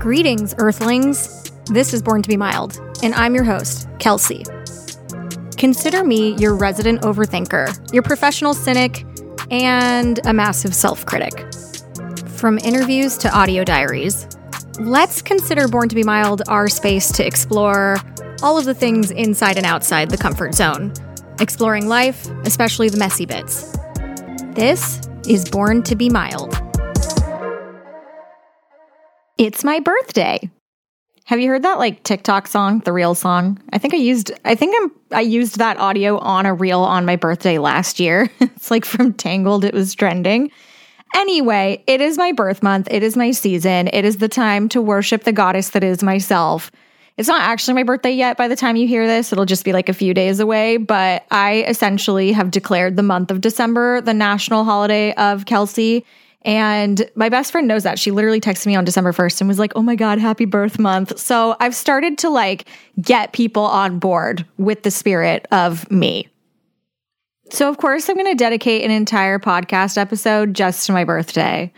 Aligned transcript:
Greetings, 0.00 0.54
Earthlings. 0.56 1.52
This 1.66 1.92
is 1.92 2.00
Born 2.00 2.22
to 2.22 2.28
Be 2.30 2.38
Mild, 2.38 2.80
and 3.02 3.14
I'm 3.14 3.34
your 3.34 3.44
host, 3.44 3.86
Kelsey. 3.98 4.46
Consider 5.58 6.04
me 6.04 6.36
your 6.36 6.56
resident 6.56 7.02
overthinker, 7.02 7.92
your 7.92 8.02
professional 8.02 8.54
cynic, 8.54 9.04
and 9.50 10.18
a 10.24 10.32
massive 10.32 10.74
self 10.74 11.04
critic. 11.04 11.44
From 12.28 12.56
interviews 12.56 13.18
to 13.18 13.30
audio 13.36 13.62
diaries, 13.62 14.26
let's 14.78 15.20
consider 15.20 15.68
Born 15.68 15.90
to 15.90 15.94
Be 15.94 16.02
Mild 16.02 16.44
our 16.48 16.66
space 16.68 17.12
to 17.12 17.26
explore 17.26 17.98
all 18.42 18.56
of 18.56 18.64
the 18.64 18.72
things 18.72 19.10
inside 19.10 19.58
and 19.58 19.66
outside 19.66 20.08
the 20.08 20.16
comfort 20.16 20.54
zone, 20.54 20.94
exploring 21.40 21.88
life, 21.88 22.26
especially 22.46 22.88
the 22.88 22.96
messy 22.96 23.26
bits. 23.26 23.76
This 24.54 24.98
is 25.28 25.46
Born 25.50 25.82
to 25.82 25.94
Be 25.94 26.08
Mild. 26.08 26.59
It's 29.40 29.64
my 29.64 29.80
birthday. 29.80 30.50
Have 31.24 31.40
you 31.40 31.48
heard 31.48 31.62
that 31.62 31.78
like 31.78 32.02
TikTok 32.02 32.46
song, 32.46 32.80
the 32.80 32.92
real 32.92 33.14
song? 33.14 33.58
I 33.72 33.78
think 33.78 33.94
I 33.94 33.96
used 33.96 34.30
I 34.44 34.54
think 34.54 34.76
I'm 34.78 34.92
I 35.16 35.22
used 35.22 35.56
that 35.56 35.78
audio 35.78 36.18
on 36.18 36.44
a 36.44 36.52
reel 36.52 36.80
on 36.80 37.06
my 37.06 37.16
birthday 37.16 37.56
last 37.56 37.98
year. 37.98 38.28
it's 38.40 38.70
like 38.70 38.84
from 38.84 39.14
Tangled 39.14 39.64
it 39.64 39.72
was 39.72 39.94
trending. 39.94 40.50
Anyway, 41.16 41.82
it 41.86 42.02
is 42.02 42.18
my 42.18 42.32
birth 42.32 42.62
month. 42.62 42.86
It 42.90 43.02
is 43.02 43.16
my 43.16 43.30
season. 43.30 43.88
It 43.94 44.04
is 44.04 44.18
the 44.18 44.28
time 44.28 44.68
to 44.68 44.82
worship 44.82 45.24
the 45.24 45.32
goddess 45.32 45.70
that 45.70 45.82
is 45.82 46.02
myself. 46.02 46.70
It's 47.16 47.28
not 47.28 47.40
actually 47.40 47.74
my 47.74 47.82
birthday 47.84 48.12
yet 48.12 48.36
by 48.36 48.46
the 48.46 48.56
time 48.56 48.76
you 48.76 48.86
hear 48.86 49.06
this. 49.06 49.32
It'll 49.32 49.46
just 49.46 49.64
be 49.64 49.72
like 49.72 49.88
a 49.88 49.94
few 49.94 50.12
days 50.12 50.38
away, 50.38 50.76
but 50.76 51.24
I 51.30 51.64
essentially 51.66 52.32
have 52.32 52.50
declared 52.50 52.96
the 52.96 53.02
month 53.02 53.30
of 53.30 53.40
December 53.40 54.02
the 54.02 54.12
national 54.12 54.64
holiday 54.64 55.14
of 55.14 55.46
Kelsey. 55.46 56.04
And 56.42 57.08
my 57.14 57.28
best 57.28 57.52
friend 57.52 57.68
knows 57.68 57.82
that. 57.82 57.98
She 57.98 58.10
literally 58.10 58.40
texted 58.40 58.66
me 58.66 58.74
on 58.74 58.84
December 58.84 59.12
1st 59.12 59.42
and 59.42 59.48
was 59.48 59.58
like, 59.58 59.72
"Oh 59.76 59.82
my 59.82 59.94
god, 59.94 60.18
happy 60.18 60.46
birth 60.46 60.78
month." 60.78 61.18
So, 61.18 61.56
I've 61.60 61.74
started 61.74 62.16
to 62.18 62.30
like 62.30 62.64
get 63.00 63.32
people 63.32 63.64
on 63.64 63.98
board 63.98 64.46
with 64.56 64.82
the 64.82 64.90
spirit 64.90 65.46
of 65.52 65.90
me. 65.90 66.28
So, 67.50 67.68
of 67.68 67.78
course, 67.78 68.08
I'm 68.08 68.16
going 68.16 68.30
to 68.30 68.34
dedicate 68.34 68.84
an 68.84 68.90
entire 68.90 69.38
podcast 69.38 69.98
episode 69.98 70.54
just 70.54 70.86
to 70.86 70.92
my 70.92 71.04
birthday. 71.04 71.72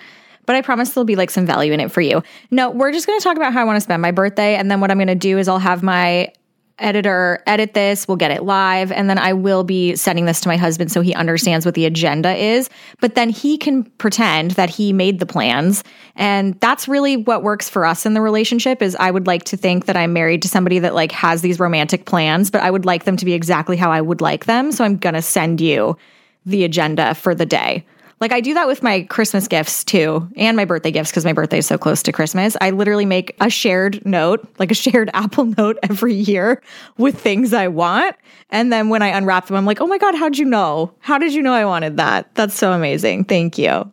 But 0.45 0.57
I 0.57 0.63
promise 0.63 0.91
there'll 0.91 1.05
be 1.05 1.17
like 1.17 1.31
some 1.31 1.47
value 1.47 1.73
in 1.73 1.81
it 1.81 1.91
for 1.91 2.01
you. 2.01 2.23
No, 2.51 2.71
we're 2.71 2.93
just 2.93 3.07
going 3.07 3.19
to 3.19 3.25
talk 3.25 3.37
about 3.37 3.53
how 3.53 3.61
I 3.63 3.65
want 3.65 3.77
to 3.77 3.81
spend 3.81 4.03
my 4.03 4.11
birthday. 4.11 4.57
And 4.57 4.71
then 4.71 4.81
what 4.81 4.91
I'm 4.91 4.99
going 4.99 5.07
to 5.07 5.15
do 5.15 5.39
is 5.39 5.49
I'll 5.49 5.59
have 5.59 5.83
my 5.83 6.33
editor 6.79 7.43
edit 7.47 7.75
this, 7.75 8.09
we'll 8.09 8.17
get 8.17 8.31
it 8.31 8.43
live, 8.43 8.91
and 8.93 9.09
then 9.09 9.19
I 9.19 9.33
will 9.33 9.65
be 9.65 9.95
sending 9.97 10.25
this 10.25 10.41
to 10.41 10.49
my 10.49 10.57
husband 10.57 10.91
so 10.91 11.01
he 11.01 11.15
understands 11.15 11.65
what 11.65 11.75
the 11.75 11.87
agenda 11.87 12.35
is. 12.35 12.69
But 13.01 13.15
then 13.15 13.31
he 13.31 13.59
can 13.59 13.85
pretend 13.85 14.53
that 14.53 14.71
he 14.71 14.93
made 14.93 15.19
the 15.19 15.27
plans. 15.27 15.85
And 16.17 16.59
that's 16.61 16.89
really 16.89 17.17
what 17.17 17.43
works 17.43 17.69
for 17.69 17.85
us 17.85 18.05
in 18.07 18.15
the 18.15 18.21
relationship 18.21 18.83
is 18.83 18.97
I 18.97 19.11
would 19.11 19.27
like 19.27 19.45
to 19.45 19.57
think 19.57 19.87
that 19.87 19.97
I'm 19.97 20.13
married 20.13 20.43
to 20.43 20.49
somebody 20.49 20.79
that 20.81 20.95
like 20.95 21.13
has 21.13 21.43
these 21.43 21.61
romantic 21.61 22.05
plans, 22.05 22.51
but 22.51 22.63
I 22.63 22.71
would 22.71 22.85
like 22.85 23.05
them 23.05 23.17
to 23.17 23.25
be 23.25 23.33
exactly 23.33 23.77
how 23.77 23.91
I 23.91 24.01
would 24.01 24.21
like 24.21 24.47
them. 24.47 24.73
So 24.73 24.85
I'm 24.85 24.97
going 24.97 25.15
to 25.15 25.23
send 25.23 25.61
you 25.61 25.97
the 26.45 26.65
agenda 26.65 27.15
for 27.15 27.35
the 27.35 27.47
day. 27.47 27.85
Like 28.23 28.31
I 28.31 28.41
do 28.41 28.55
that 28.55 28.69
with 28.69 28.85
my 28.85 29.03
Christmas 29.03 29.49
gifts 29.49 29.83
too, 29.83 30.31
and 30.37 30.57
my 30.57 30.65
birthday 30.65 30.93
gifts 30.93 31.11
because 31.11 31.25
my 31.25 31.33
birthday 31.33 31.59
is 31.59 31.67
so 31.67 31.77
close 31.77 32.05
to 32.05 32.13
Christmas. 32.13 32.57
I 32.61 32.71
literally 32.71 33.05
make 33.05 33.35
a 33.41 33.51
shared 33.51 34.07
note, 34.07 34.47
like 34.61 34.71
a 34.71 34.75
shared 34.75 35.11
Apple 35.15 35.47
note 35.47 35.77
every 35.83 36.15
year 36.15 36.63
with 36.99 37.21
things 37.21 37.53
I 37.53 37.67
want. 37.67 38.15
And 38.49 38.73
then 38.73 38.91
when 38.91 39.03
I 39.03 39.09
unwrap 39.09 39.49
them, 39.49 39.57
I'm 39.57 39.67
like, 39.67 39.81
oh 39.81 39.89
my 39.89 39.99
God, 39.99 40.15
how'd 40.15 40.39
you 40.39 40.45
know? 40.45 40.95
How 41.01 41.19
did 41.19 41.35
you 41.35 41.43
know 41.43 41.53
I 41.53 41.65
wanted 41.65 41.97
that? 41.97 42.33
That's 42.37 42.55
so 42.55 42.71
amazing. 42.71 43.25
Thank 43.25 43.59
you. 43.59 43.91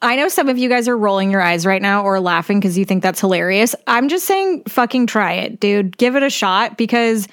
I 0.00 0.14
know 0.14 0.28
some 0.28 0.48
of 0.48 0.58
you 0.58 0.68
guys 0.68 0.86
are 0.86 0.96
rolling 0.96 1.32
your 1.32 1.42
eyes 1.42 1.66
right 1.66 1.82
now 1.82 2.04
or 2.04 2.20
laughing 2.20 2.60
because 2.60 2.78
you 2.78 2.84
think 2.84 3.02
that's 3.02 3.18
hilarious. 3.18 3.74
I'm 3.88 4.08
just 4.08 4.26
saying, 4.26 4.62
fucking 4.68 5.08
try 5.08 5.32
it, 5.32 5.58
dude. 5.58 5.98
Give 5.98 6.14
it 6.14 6.22
a 6.22 6.30
shot 6.30 6.78
because 6.78 7.26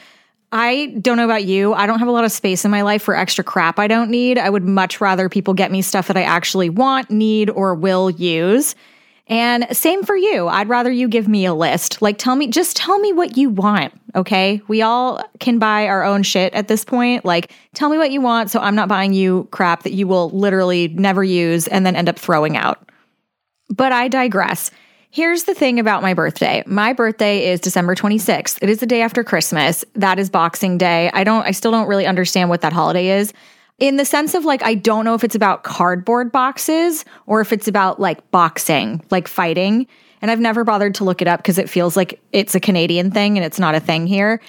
I 0.55 0.93
don't 1.01 1.17
know 1.17 1.25
about 1.25 1.45
you. 1.45 1.73
I 1.73 1.87
don't 1.87 1.97
have 1.97 2.07
a 2.07 2.11
lot 2.11 2.25
of 2.25 2.31
space 2.31 2.63
in 2.63 2.69
my 2.69 2.83
life 2.83 3.01
for 3.01 3.15
extra 3.15 3.43
crap 3.43 3.79
I 3.79 3.87
don't 3.87 4.11
need. 4.11 4.37
I 4.37 4.51
would 4.51 4.63
much 4.63 5.01
rather 5.01 5.27
people 5.27 5.55
get 5.55 5.71
me 5.71 5.81
stuff 5.81 6.07
that 6.07 6.15
I 6.15 6.21
actually 6.21 6.69
want, 6.69 7.09
need, 7.09 7.49
or 7.49 7.73
will 7.73 8.11
use. 8.11 8.75
And 9.25 9.65
same 9.75 10.03
for 10.03 10.15
you. 10.15 10.47
I'd 10.47 10.69
rather 10.69 10.91
you 10.91 11.07
give 11.07 11.27
me 11.27 11.45
a 11.45 11.55
list. 11.55 12.03
Like, 12.03 12.19
tell 12.19 12.35
me, 12.35 12.47
just 12.49 12.77
tell 12.77 12.99
me 12.99 13.13
what 13.13 13.35
you 13.35 13.49
want. 13.49 13.99
Okay. 14.13 14.61
We 14.67 14.83
all 14.83 15.23
can 15.39 15.57
buy 15.57 15.87
our 15.87 16.03
own 16.03 16.21
shit 16.21 16.53
at 16.53 16.67
this 16.67 16.85
point. 16.85 17.25
Like, 17.25 17.51
tell 17.73 17.89
me 17.89 17.97
what 17.97 18.11
you 18.11 18.21
want 18.21 18.51
so 18.51 18.59
I'm 18.59 18.75
not 18.75 18.87
buying 18.87 19.13
you 19.13 19.47
crap 19.49 19.83
that 19.83 19.93
you 19.93 20.05
will 20.05 20.29
literally 20.29 20.89
never 20.89 21.23
use 21.23 21.67
and 21.67 21.83
then 21.83 21.95
end 21.95 22.09
up 22.09 22.19
throwing 22.19 22.57
out. 22.57 22.87
But 23.69 23.91
I 23.91 24.07
digress. 24.07 24.69
Here's 25.13 25.43
the 25.43 25.53
thing 25.53 25.79
about 25.79 26.01
my 26.01 26.15
birthday. 26.15 26.63
My 26.65 26.91
birthday 26.91 27.45
is 27.51 27.59
December 27.59 27.93
26th. 27.93 28.57
It 28.63 28.67
is 28.67 28.79
the 28.79 28.87
day 28.87 29.03
after 29.03 29.23
Christmas. 29.23 29.85
That 29.93 30.17
is 30.17 30.27
Boxing 30.27 30.79
Day. 30.79 31.11
I 31.13 31.23
don't 31.23 31.45
I 31.45 31.51
still 31.51 31.69
don't 31.69 31.87
really 31.87 32.07
understand 32.07 32.49
what 32.49 32.61
that 32.61 32.73
holiday 32.73 33.09
is. 33.19 33.31
In 33.77 33.97
the 33.97 34.05
sense 34.05 34.33
of 34.33 34.43
like 34.43 34.63
I 34.63 34.73
don't 34.73 35.05
know 35.05 35.13
if 35.13 35.23
it's 35.23 35.35
about 35.35 35.61
cardboard 35.61 36.31
boxes 36.31 37.05
or 37.27 37.41
if 37.41 37.53
it's 37.53 37.67
about 37.67 37.99
like 37.99 38.31
boxing, 38.31 39.03
like 39.11 39.27
fighting. 39.27 39.85
And 40.23 40.31
I've 40.31 40.39
never 40.39 40.63
bothered 40.63 40.95
to 40.95 41.03
look 41.03 41.21
it 41.21 41.27
up 41.27 41.41
because 41.41 41.59
it 41.59 41.69
feels 41.69 41.95
like 41.95 42.19
it's 42.31 42.55
a 42.55 42.59
Canadian 42.59 43.11
thing 43.11 43.37
and 43.37 43.45
it's 43.45 43.59
not 43.59 43.75
a 43.75 43.79
thing 43.79 44.07
here. 44.07 44.41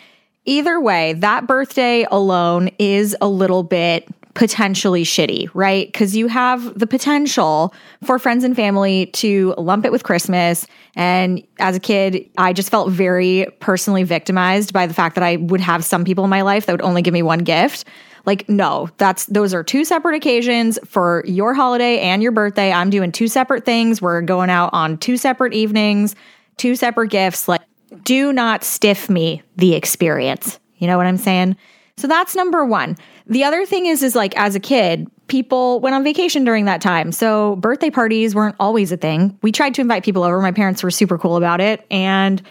Either 0.47 0.81
way, 0.81 1.13
that 1.13 1.47
birthday 1.47 2.07
alone 2.11 2.71
is 2.79 3.15
a 3.21 3.29
little 3.29 3.65
bit 3.65 4.09
potentially 4.35 5.05
shitty, 5.05 5.49
right? 5.55 5.87
Because 5.87 6.17
you 6.17 6.27
have 6.27 6.79
the 6.79 6.87
potential 6.87 7.73
for 8.03 8.19
friends 8.19 8.45
and 8.45 8.55
family 8.57 9.07
to 9.07 9.55
lump 9.57 9.85
it 9.85 9.93
with 9.93 10.03
Christmas. 10.03 10.67
And 10.97 11.47
as 11.61 11.77
a 11.77 11.81
kid, 11.81 12.29
I 12.37 12.53
just 12.53 12.69
felt 12.69 12.91
very 12.91 13.47
personally 13.61 14.03
victimized 14.03 14.73
by 14.73 14.87
the 14.87 14.95
fact 14.95 15.15
that 15.15 15.25
I 15.25 15.37
would 15.37 15.61
have 15.61 15.85
some 15.85 16.05
people 16.05 16.25
in 16.25 16.31
my 16.31 16.43
life 16.43 16.67
that 16.67 16.73
would 16.73 16.83
only 16.83 17.01
give 17.01 17.15
me 17.15 17.23
one 17.23 17.41
gift. 17.41 17.85
Like, 18.27 18.49
no, 18.49 18.89
that's 18.97 19.27
those 19.27 19.55
are 19.55 19.63
two 19.63 19.85
separate 19.85 20.17
occasions 20.17 20.79
for 20.85 21.23
your 21.27 21.55
holiday 21.55 22.01
and 22.01 22.23
your 22.23 22.33
birthday. 22.33 22.73
I'm 22.73 22.91
doing 22.91 23.13
two 23.13 23.29
separate 23.29 23.65
things. 23.65 24.01
We're 24.03 24.23
going 24.23 24.51
out 24.51 24.71
on 24.73 24.99
two 24.99 25.17
separate 25.17 25.53
evenings, 25.53 26.17
two 26.57 26.75
separate 26.75 27.11
gifts. 27.11 27.49
Like, 27.49 27.61
do 28.03 28.33
not 28.33 28.65
stiff 28.65 29.09
me 29.09 29.43
the 29.57 29.75
experience. 29.75 30.59
You 30.79 30.87
know 30.87 30.97
what 30.97 31.07
I'm 31.07 31.19
saying? 31.19 31.57
So 31.97 32.09
that's 32.09 32.35
number 32.35 32.65
one. 32.65 32.97
The 33.27 33.45
other 33.45 33.65
thing 33.65 33.87
is, 33.87 34.03
is 34.03 34.15
like 34.15 34.37
as 34.37 34.55
a 34.55 34.61
kid, 34.61 35.09
people 35.29 35.81
went 35.81 35.95
on 35.95 36.05
vacation 36.05 36.45
during 36.45 36.67
that 36.67 36.81
time. 36.81 37.11
So 37.13 37.57
birthday 37.57 37.91
parties 37.91 38.35
weren't 38.35 38.57
always 38.61 38.93
a 38.93 38.97
thing. 38.97 39.39
We 39.43 39.53
tried 39.53 39.75
to 39.75 39.81
invite 39.81 40.05
people 40.05 40.23
over. 40.23 40.41
My 40.41 40.53
parents 40.53 40.83
were 40.83 40.91
super 40.91 41.17
cool 41.17 41.37
about 41.37 41.61
it. 41.61 41.87
And 41.91 42.43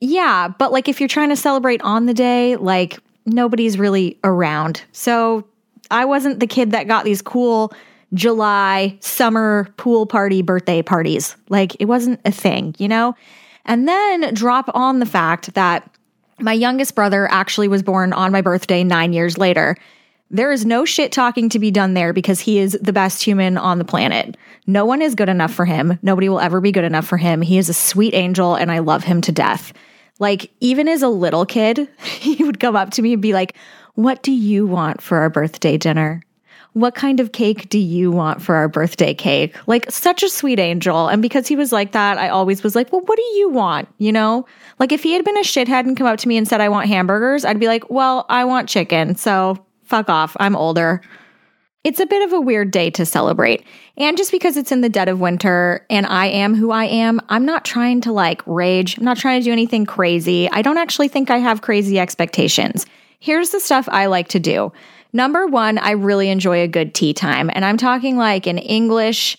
yeah, 0.00 0.48
but 0.48 0.72
like 0.72 0.88
if 0.88 1.00
you're 1.00 1.08
trying 1.08 1.30
to 1.30 1.36
celebrate 1.36 1.80
on 1.82 2.06
the 2.06 2.14
day, 2.14 2.56
like 2.56 2.98
nobody's 3.24 3.78
really 3.78 4.18
around. 4.22 4.82
So 4.92 5.46
I 5.90 6.04
wasn't 6.04 6.40
the 6.40 6.46
kid 6.46 6.72
that 6.72 6.86
got 6.86 7.04
these 7.04 7.22
cool 7.22 7.72
July 8.12 8.96
summer 9.00 9.68
pool 9.76 10.06
party 10.06 10.42
birthday 10.42 10.82
parties. 10.82 11.36
Like 11.48 11.74
it 11.80 11.86
wasn't 11.86 12.20
a 12.24 12.30
thing, 12.30 12.74
you 12.78 12.88
know? 12.88 13.14
And 13.64 13.88
then 13.88 14.34
drop 14.34 14.70
on 14.74 14.98
the 14.98 15.06
fact 15.06 15.54
that 15.54 15.90
my 16.38 16.52
youngest 16.52 16.94
brother 16.94 17.30
actually 17.30 17.68
was 17.68 17.82
born 17.82 18.12
on 18.12 18.32
my 18.32 18.40
birthday 18.40 18.84
nine 18.84 19.12
years 19.12 19.38
later. 19.38 19.76
There 20.34 20.50
is 20.50 20.66
no 20.66 20.84
shit 20.84 21.12
talking 21.12 21.48
to 21.50 21.60
be 21.60 21.70
done 21.70 21.94
there 21.94 22.12
because 22.12 22.40
he 22.40 22.58
is 22.58 22.76
the 22.82 22.92
best 22.92 23.22
human 23.22 23.56
on 23.56 23.78
the 23.78 23.84
planet. 23.84 24.36
No 24.66 24.84
one 24.84 25.00
is 25.00 25.14
good 25.14 25.28
enough 25.28 25.54
for 25.54 25.64
him. 25.64 25.96
Nobody 26.02 26.28
will 26.28 26.40
ever 26.40 26.60
be 26.60 26.72
good 26.72 26.82
enough 26.82 27.06
for 27.06 27.16
him. 27.16 27.40
He 27.40 27.56
is 27.56 27.68
a 27.68 27.72
sweet 27.72 28.14
angel 28.14 28.56
and 28.56 28.72
I 28.72 28.80
love 28.80 29.04
him 29.04 29.20
to 29.20 29.30
death. 29.30 29.72
Like, 30.18 30.50
even 30.58 30.88
as 30.88 31.02
a 31.02 31.08
little 31.08 31.46
kid, 31.46 31.88
he 32.02 32.42
would 32.42 32.58
come 32.58 32.74
up 32.74 32.90
to 32.90 33.02
me 33.02 33.12
and 33.12 33.22
be 33.22 33.32
like, 33.32 33.54
What 33.94 34.24
do 34.24 34.32
you 34.32 34.66
want 34.66 35.00
for 35.00 35.18
our 35.18 35.30
birthday 35.30 35.78
dinner? 35.78 36.20
what 36.72 36.96
kind 36.96 37.20
of 37.20 37.30
cake 37.30 37.68
do 37.68 37.78
you 37.78 38.10
want 38.10 38.42
for 38.42 38.56
our 38.56 38.68
birthday 38.68 39.14
cake? 39.14 39.54
Like 39.68 39.88
such 39.92 40.24
a 40.24 40.28
sweet 40.28 40.58
angel. 40.58 41.06
And 41.06 41.22
because 41.22 41.46
he 41.46 41.54
was 41.54 41.70
like 41.70 41.92
that, 41.92 42.18
I 42.18 42.28
always 42.28 42.64
was 42.64 42.74
like, 42.74 42.90
well, 42.92 43.00
what 43.02 43.16
do 43.16 43.22
you 43.22 43.48
want? 43.48 43.86
You 43.98 44.10
know, 44.10 44.44
like 44.80 44.90
if 44.90 45.04
he 45.04 45.12
had 45.12 45.24
been 45.24 45.36
a 45.36 45.42
shithead 45.42 45.84
and 45.84 45.96
come 45.96 46.08
up 46.08 46.18
to 46.18 46.26
me 46.26 46.36
and 46.36 46.48
said, 46.48 46.60
I 46.60 46.68
want 46.68 46.88
hamburgers, 46.88 47.44
I'd 47.44 47.60
be 47.60 47.68
like, 47.68 47.88
well, 47.90 48.26
I 48.28 48.44
want 48.44 48.68
chicken. 48.68 49.14
So 49.14 49.64
fuck 49.94 50.08
off. 50.08 50.36
I'm 50.40 50.56
older. 50.56 51.00
It's 51.84 52.00
a 52.00 52.06
bit 52.06 52.24
of 52.24 52.32
a 52.32 52.40
weird 52.40 52.72
day 52.72 52.90
to 52.90 53.06
celebrate. 53.06 53.64
And 53.96 54.16
just 54.16 54.32
because 54.32 54.56
it's 54.56 54.72
in 54.72 54.80
the 54.80 54.88
dead 54.88 55.08
of 55.08 55.20
winter 55.20 55.86
and 55.88 56.04
I 56.04 56.26
am 56.26 56.56
who 56.56 56.72
I 56.72 56.86
am, 56.86 57.20
I'm 57.28 57.44
not 57.44 57.64
trying 57.64 58.00
to 58.00 58.12
like 58.12 58.42
rage. 58.44 58.98
I'm 58.98 59.04
not 59.04 59.18
trying 59.18 59.40
to 59.40 59.44
do 59.44 59.52
anything 59.52 59.86
crazy. 59.86 60.50
I 60.50 60.62
don't 60.62 60.78
actually 60.78 61.06
think 61.06 61.30
I 61.30 61.36
have 61.38 61.62
crazy 61.62 62.00
expectations. 62.00 62.86
Here's 63.20 63.50
the 63.50 63.60
stuff 63.60 63.88
I 63.88 64.06
like 64.06 64.26
to 64.30 64.40
do. 64.40 64.72
Number 65.12 65.46
one, 65.46 65.78
I 65.78 65.92
really 65.92 66.28
enjoy 66.28 66.62
a 66.62 66.66
good 66.66 66.92
tea 66.92 67.14
time. 67.14 67.48
And 67.54 67.64
I'm 67.64 67.76
talking 67.76 68.16
like 68.16 68.48
an 68.48 68.58
English 68.58 69.38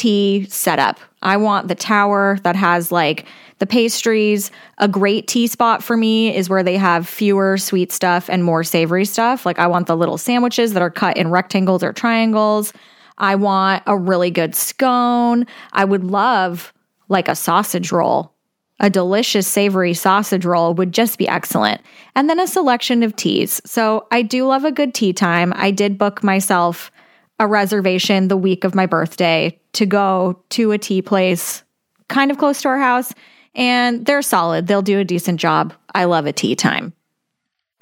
tea 0.00 0.46
setup. 0.48 0.98
I 1.22 1.36
want 1.36 1.68
the 1.68 1.74
tower 1.74 2.38
that 2.42 2.56
has 2.56 2.90
like 2.90 3.26
the 3.58 3.66
pastries. 3.66 4.50
A 4.78 4.88
great 4.88 5.28
tea 5.28 5.46
spot 5.46 5.84
for 5.84 5.96
me 5.96 6.34
is 6.34 6.48
where 6.48 6.62
they 6.62 6.78
have 6.78 7.06
fewer 7.06 7.58
sweet 7.58 7.92
stuff 7.92 8.30
and 8.30 8.42
more 8.42 8.64
savory 8.64 9.04
stuff. 9.04 9.44
Like 9.44 9.58
I 9.58 9.66
want 9.66 9.86
the 9.86 9.96
little 9.96 10.16
sandwiches 10.16 10.72
that 10.72 10.82
are 10.82 10.90
cut 10.90 11.18
in 11.18 11.30
rectangles 11.30 11.82
or 11.82 11.92
triangles. 11.92 12.72
I 13.18 13.34
want 13.34 13.82
a 13.86 13.98
really 13.98 14.30
good 14.30 14.54
scone. 14.54 15.46
I 15.72 15.84
would 15.84 16.04
love 16.04 16.72
like 17.08 17.28
a 17.28 17.36
sausage 17.36 17.92
roll 17.92 18.32
a 18.80 18.88
delicious 18.88 19.46
savory 19.46 19.92
sausage 19.92 20.46
roll 20.46 20.72
would 20.74 20.92
just 20.92 21.18
be 21.18 21.28
excellent. 21.28 21.82
And 22.16 22.28
then 22.28 22.40
a 22.40 22.46
selection 22.46 23.02
of 23.02 23.14
teas. 23.14 23.60
So 23.66 24.06
I 24.10 24.22
do 24.22 24.46
love 24.46 24.64
a 24.64 24.72
good 24.72 24.94
tea 24.94 25.12
time. 25.12 25.52
I 25.54 25.70
did 25.70 25.98
book 25.98 26.24
myself 26.24 26.90
a 27.40 27.46
reservation 27.46 28.28
the 28.28 28.36
week 28.36 28.62
of 28.62 28.74
my 28.74 28.86
birthday 28.86 29.58
to 29.72 29.86
go 29.86 30.40
to 30.50 30.70
a 30.70 30.78
tea 30.78 31.02
place 31.02 31.64
kind 32.08 32.30
of 32.30 32.38
close 32.38 32.62
to 32.62 32.68
our 32.68 32.78
house. 32.78 33.12
And 33.54 34.04
they're 34.06 34.22
solid, 34.22 34.68
they'll 34.68 34.82
do 34.82 35.00
a 35.00 35.04
decent 35.04 35.40
job. 35.40 35.72
I 35.94 36.04
love 36.04 36.26
a 36.26 36.32
tea 36.32 36.54
time. 36.54 36.92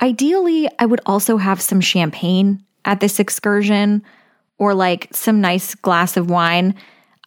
Ideally, 0.00 0.69
I 0.78 0.87
would 0.87 1.00
also 1.05 1.37
have 1.37 1.60
some 1.60 1.81
champagne 1.81 2.64
at 2.84 3.00
this 3.00 3.19
excursion 3.19 4.02
or 4.58 4.75
like 4.75 5.08
some 5.12 5.40
nice 5.40 5.75
glass 5.75 6.16
of 6.16 6.31
wine. 6.31 6.75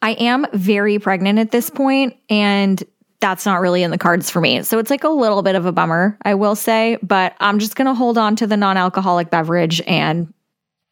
I 0.01 0.11
am 0.13 0.47
very 0.53 0.97
pregnant 0.99 1.37
at 1.37 1.51
this 1.51 1.69
point, 1.69 2.15
and 2.29 2.81
that's 3.19 3.45
not 3.45 3.61
really 3.61 3.83
in 3.83 3.91
the 3.91 3.97
cards 3.97 4.29
for 4.29 4.41
me. 4.41 4.63
So 4.63 4.79
it's 4.79 4.89
like 4.89 5.03
a 5.03 5.09
little 5.09 5.43
bit 5.43 5.55
of 5.55 5.65
a 5.65 5.71
bummer, 5.71 6.17
I 6.23 6.33
will 6.33 6.55
say, 6.55 6.97
but 7.03 7.35
I'm 7.39 7.59
just 7.59 7.75
going 7.75 7.85
to 7.85 7.93
hold 7.93 8.17
on 8.17 8.35
to 8.37 8.47
the 8.47 8.57
non 8.57 8.77
alcoholic 8.77 9.29
beverage. 9.29 9.81
And 9.81 10.33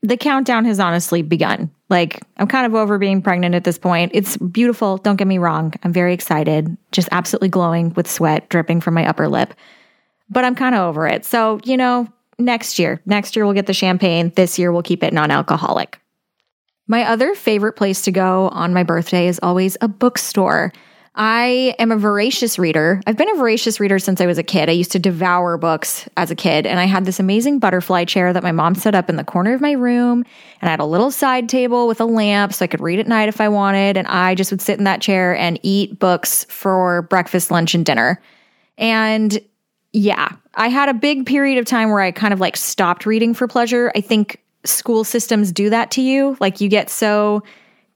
the 0.02 0.18
countdown 0.18 0.66
has 0.66 0.80
honestly 0.80 1.22
begun. 1.22 1.70
Like, 1.90 2.22
I'm 2.38 2.48
kind 2.48 2.66
of 2.66 2.76
over 2.76 2.98
being 2.98 3.22
pregnant 3.22 3.56
at 3.56 3.64
this 3.64 3.78
point. 3.78 4.12
It's 4.14 4.38
beautiful. 4.38 4.98
Don't 4.98 5.18
get 5.18 5.28
me 5.28 5.38
wrong. 5.38 5.74
I'm 5.84 5.92
very 5.92 6.14
excited, 6.14 6.78
just 6.92 7.10
absolutely 7.12 7.50
glowing 7.50 7.94
with 7.96 8.10
sweat 8.10 8.48
dripping 8.50 8.82
from 8.82 8.94
my 8.94 9.08
upper 9.08 9.28
lip. 9.28 9.54
But 10.30 10.46
I'm 10.46 10.56
kind 10.56 10.76
of 10.76 10.82
over 10.82 11.08
it. 11.08 11.26
So, 11.26 11.60
you 11.64 11.76
know, 11.76 12.08
next 12.38 12.80
year, 12.80 13.02
next 13.06 13.36
year 13.36 13.46
we'll 13.46 13.56
get 13.56 13.66
the 13.66 13.74
champagne. 13.74 14.32
This 14.36 14.60
year 14.60 14.72
we'll 14.72 14.84
keep 14.84 15.04
it 15.04 15.14
non 15.14 15.32
alcoholic. 15.32 16.00
My 16.88 17.04
other 17.04 17.36
favorite 17.36 17.74
place 17.74 18.02
to 18.04 18.12
go 18.12 18.50
on 18.50 18.74
my 18.74 18.84
birthday 18.84 19.28
is 19.28 19.40
always 19.44 19.78
a 19.82 19.88
bookstore. 19.88 20.72
I 21.16 21.76
am 21.80 21.92
a 21.92 21.98
voracious 21.98 22.60
reader. 22.60 23.02
I've 23.08 23.18
been 23.18 23.30
a 23.30 23.38
voracious 23.38 23.80
reader 23.80 24.00
since 24.00 24.22
I 24.22 24.26
was 24.26 24.38
a 24.38 24.44
kid. 24.44 24.70
I 24.70 24.74
used 24.74 24.92
to 24.94 25.00
devour 25.00 25.58
books 25.58 26.08
as 26.16 26.32
a 26.32 26.36
kid, 26.36 26.66
and 26.66 26.80
I 26.80 26.86
had 26.86 27.06
this 27.06 27.20
amazing 27.20 27.60
butterfly 27.60 28.06
chair 28.06 28.32
that 28.32 28.44
my 28.44 28.52
mom 28.52 28.76
set 28.76 28.96
up 28.96 29.10
in 29.10 29.16
the 29.16 29.24
corner 29.24 29.54
of 29.54 29.62
my 29.62 29.72
room. 29.72 30.24
And 30.62 30.70
I 30.70 30.72
had 30.72 30.80
a 30.80 30.86
little 30.86 31.12
side 31.12 31.50
table 31.50 31.88
with 31.88 32.00
a 32.00 32.06
lamp 32.06 32.54
so 32.54 32.64
I 32.64 32.68
could 32.68 32.82
read 32.82 33.00
at 33.00 33.08
night 33.08 33.28
if 33.28 33.42
I 33.42 33.50
wanted. 33.50 33.98
And 33.98 34.08
I 34.08 34.36
just 34.36 34.52
would 34.52 34.62
sit 34.62 34.78
in 34.78 34.86
that 34.86 35.02
chair 35.02 35.36
and 35.36 35.60
eat 35.64 36.00
books 36.00 36.46
for 36.46 37.02
breakfast, 37.04 37.52
lunch, 37.52 37.74
and 37.74 37.86
dinner. 37.86 38.22
And 38.78 39.40
yeah, 39.92 40.34
I 40.54 40.68
had 40.68 40.90
a 40.90 40.94
big 40.94 41.26
period 41.26 41.58
of 41.58 41.66
time 41.66 41.90
where 41.90 42.02
I 42.02 42.12
kind 42.12 42.34
of 42.34 42.40
like 42.40 42.56
stopped 42.56 43.06
reading 43.06 43.34
for 43.34 43.48
pleasure. 43.48 43.92
I 43.96 44.02
think 44.02 44.42
school 44.64 45.04
systems 45.04 45.52
do 45.52 45.70
that 45.70 45.92
to 45.92 46.02
you. 46.02 46.38
Like 46.40 46.62
you 46.62 46.70
get 46.70 46.90
so 46.90 47.44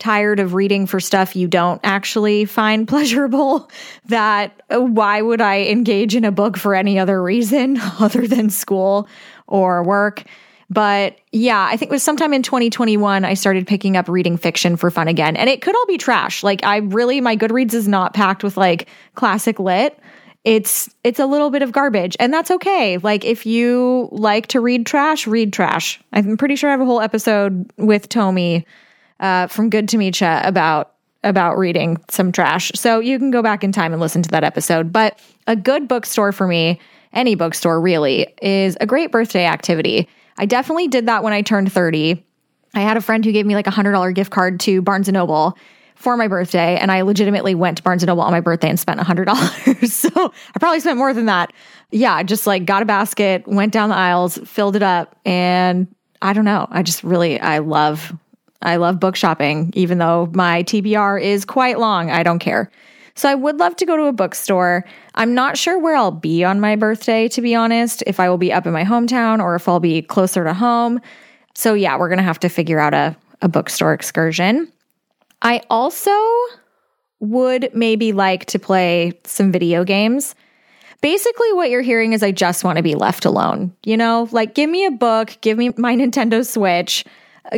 tired 0.03 0.41
of 0.41 0.53
reading 0.53 0.85
for 0.85 0.99
stuff 0.99 1.33
you 1.33 1.47
don't 1.47 1.79
actually 1.81 2.43
find 2.43 2.87
pleasurable 2.89 3.71
that 4.07 4.61
uh, 4.69 4.81
why 4.81 5.21
would 5.21 5.39
I 5.39 5.61
engage 5.61 6.13
in 6.13 6.25
a 6.25 6.31
book 6.31 6.57
for 6.57 6.75
any 6.75 6.99
other 6.99 7.23
reason 7.23 7.77
other 7.99 8.27
than 8.27 8.49
school 8.49 9.07
or 9.47 9.81
work? 9.81 10.23
But 10.69 11.17
yeah, 11.31 11.67
I 11.69 11.77
think 11.77 11.89
it 11.89 11.93
was 11.93 12.03
sometime 12.03 12.33
in 12.33 12.43
2021 12.43 13.23
I 13.23 13.33
started 13.33 13.65
picking 13.65 13.95
up 13.95 14.09
reading 14.09 14.35
fiction 14.35 14.75
for 14.75 14.91
fun 14.91 15.07
again. 15.07 15.37
And 15.37 15.49
it 15.49 15.61
could 15.61 15.75
all 15.75 15.85
be 15.85 15.97
trash. 15.97 16.43
Like 16.43 16.65
I 16.65 16.77
really 16.77 17.21
my 17.21 17.37
Goodreads 17.37 17.73
is 17.73 17.87
not 17.87 18.13
packed 18.13 18.43
with 18.43 18.57
like 18.57 18.89
classic 19.15 19.57
lit 19.57 19.97
it's 20.43 20.93
it's 21.05 21.19
a 21.19 21.25
little 21.25 21.49
bit 21.49 21.61
of 21.61 21.71
garbage 21.71 22.17
and 22.19 22.33
that's 22.33 22.51
okay 22.51 22.97
like 22.97 23.23
if 23.23 23.45
you 23.45 24.09
like 24.11 24.47
to 24.47 24.59
read 24.59 24.85
trash 24.85 25.25
read 25.25 25.53
trash 25.53 26.01
i'm 26.11 26.35
pretty 26.35 26.57
sure 26.57 26.69
i 26.69 26.71
have 26.71 26.81
a 26.81 26.85
whole 26.85 26.99
episode 26.99 27.71
with 27.77 28.09
tommy 28.09 28.65
uh, 29.19 29.47
from 29.47 29.69
good 29.69 29.87
to 29.89 29.97
meet 29.97 30.19
ya 30.19 30.41
about 30.43 30.93
about 31.23 31.57
reading 31.57 31.97
some 32.09 32.31
trash 32.31 32.71
so 32.75 32.99
you 32.99 33.17
can 33.17 33.31
go 33.31 33.41
back 33.41 33.63
in 33.63 33.71
time 33.71 33.93
and 33.93 34.01
listen 34.01 34.21
to 34.21 34.29
that 34.29 34.43
episode 34.43 34.91
but 34.91 35.19
a 35.47 35.55
good 35.55 35.87
bookstore 35.87 36.31
for 36.31 36.47
me 36.47 36.79
any 37.13 37.35
bookstore 37.35 37.79
really 37.79 38.27
is 38.41 38.77
a 38.81 38.85
great 38.85 39.11
birthday 39.11 39.45
activity 39.45 40.07
i 40.37 40.45
definitely 40.45 40.87
did 40.87 41.05
that 41.05 41.23
when 41.23 41.33
i 41.33 41.41
turned 41.41 41.71
30 41.71 42.23
i 42.73 42.81
had 42.81 42.97
a 42.97 43.01
friend 43.01 43.23
who 43.23 43.31
gave 43.31 43.45
me 43.45 43.55
like 43.55 43.67
a 43.67 43.71
$100 43.71 44.13
gift 44.13 44.31
card 44.31 44.59
to 44.59 44.81
barnes 44.81 45.07
and 45.07 45.15
noble 45.15 45.57
for 46.03 46.17
my 46.17 46.27
birthday, 46.27 46.77
and 46.77 46.91
I 46.91 47.01
legitimately 47.01 47.55
went 47.55 47.77
to 47.77 47.83
Barnes 47.83 48.03
Noble 48.03 48.23
on 48.23 48.31
my 48.31 48.41
birthday 48.41 48.69
and 48.69 48.77
spent 48.77 48.99
a 48.99 49.03
hundred 49.03 49.25
dollars. 49.25 49.93
so 49.93 50.09
I 50.15 50.59
probably 50.59 50.81
spent 50.81 50.97
more 50.97 51.13
than 51.13 51.27
that. 51.27 51.53
Yeah, 51.91 52.13
I 52.13 52.23
just 52.23 52.45
like 52.45 52.65
got 52.65 52.81
a 52.81 52.85
basket, 52.85 53.47
went 53.47 53.71
down 53.71 53.89
the 53.89 53.95
aisles, 53.95 54.37
filled 54.39 54.75
it 54.75 54.83
up, 54.83 55.17
and 55.25 55.87
I 56.21 56.33
don't 56.33 56.43
know. 56.43 56.67
I 56.69 56.83
just 56.83 57.03
really 57.05 57.39
I 57.39 57.59
love 57.59 58.13
I 58.63 58.77
love 58.77 58.99
book 58.99 59.15
shopping, 59.15 59.71
even 59.75 59.97
though 59.97 60.29
my 60.33 60.63
TBR 60.63 61.21
is 61.21 61.45
quite 61.45 61.79
long. 61.79 62.09
I 62.09 62.23
don't 62.23 62.39
care. 62.39 62.71
So 63.15 63.29
I 63.29 63.35
would 63.35 63.59
love 63.59 63.75
to 63.75 63.85
go 63.85 63.95
to 63.95 64.05
a 64.05 64.13
bookstore. 64.13 64.85
I'm 65.15 65.35
not 65.35 65.57
sure 65.57 65.77
where 65.77 65.95
I'll 65.95 66.11
be 66.11 66.43
on 66.43 66.59
my 66.59 66.75
birthday, 66.75 67.27
to 67.29 67.41
be 67.41 67.53
honest, 67.53 68.03
if 68.07 68.19
I 68.19 68.27
will 68.29 68.39
be 68.39 68.51
up 68.51 68.65
in 68.65 68.73
my 68.73 68.83
hometown 68.83 69.39
or 69.39 69.55
if 69.55 69.67
I'll 69.67 69.79
be 69.79 70.01
closer 70.01 70.43
to 70.43 70.53
home. 70.53 70.99
So 71.53 71.75
yeah, 71.75 71.97
we're 71.97 72.09
gonna 72.09 72.23
have 72.23 72.39
to 72.39 72.49
figure 72.49 72.79
out 72.79 72.93
a, 72.93 73.15
a 73.41 73.47
bookstore 73.47 73.93
excursion. 73.93 74.71
I 75.43 75.61
also 75.69 76.17
would 77.19 77.69
maybe 77.73 78.13
like 78.13 78.45
to 78.45 78.59
play 78.59 79.19
some 79.25 79.51
video 79.51 79.83
games. 79.83 80.33
Basically, 81.01 81.53
what 81.53 81.69
you're 81.69 81.81
hearing 81.81 82.13
is 82.13 82.23
I 82.23 82.31
just 82.31 82.63
want 82.63 82.77
to 82.77 82.83
be 82.83 82.95
left 82.95 83.25
alone. 83.25 83.75
You 83.83 83.97
know, 83.97 84.27
like 84.31 84.55
give 84.55 84.69
me 84.69 84.85
a 84.85 84.91
book, 84.91 85.37
give 85.41 85.57
me 85.57 85.71
my 85.77 85.95
Nintendo 85.97 86.45
Switch, 86.45 87.05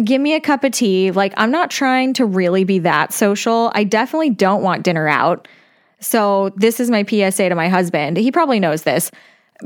give 0.03 0.21
me 0.21 0.35
a 0.35 0.41
cup 0.41 0.63
of 0.63 0.71
tea. 0.71 1.11
Like, 1.11 1.33
I'm 1.37 1.51
not 1.51 1.71
trying 1.71 2.13
to 2.13 2.25
really 2.25 2.63
be 2.63 2.79
that 2.79 3.13
social. 3.13 3.71
I 3.73 3.83
definitely 3.83 4.31
don't 4.31 4.61
want 4.61 4.83
dinner 4.83 5.07
out. 5.07 5.47
So, 5.99 6.49
this 6.55 6.79
is 6.79 6.91
my 6.91 7.03
PSA 7.03 7.49
to 7.49 7.55
my 7.55 7.69
husband. 7.69 8.17
He 8.17 8.31
probably 8.31 8.59
knows 8.59 8.83
this 8.83 9.11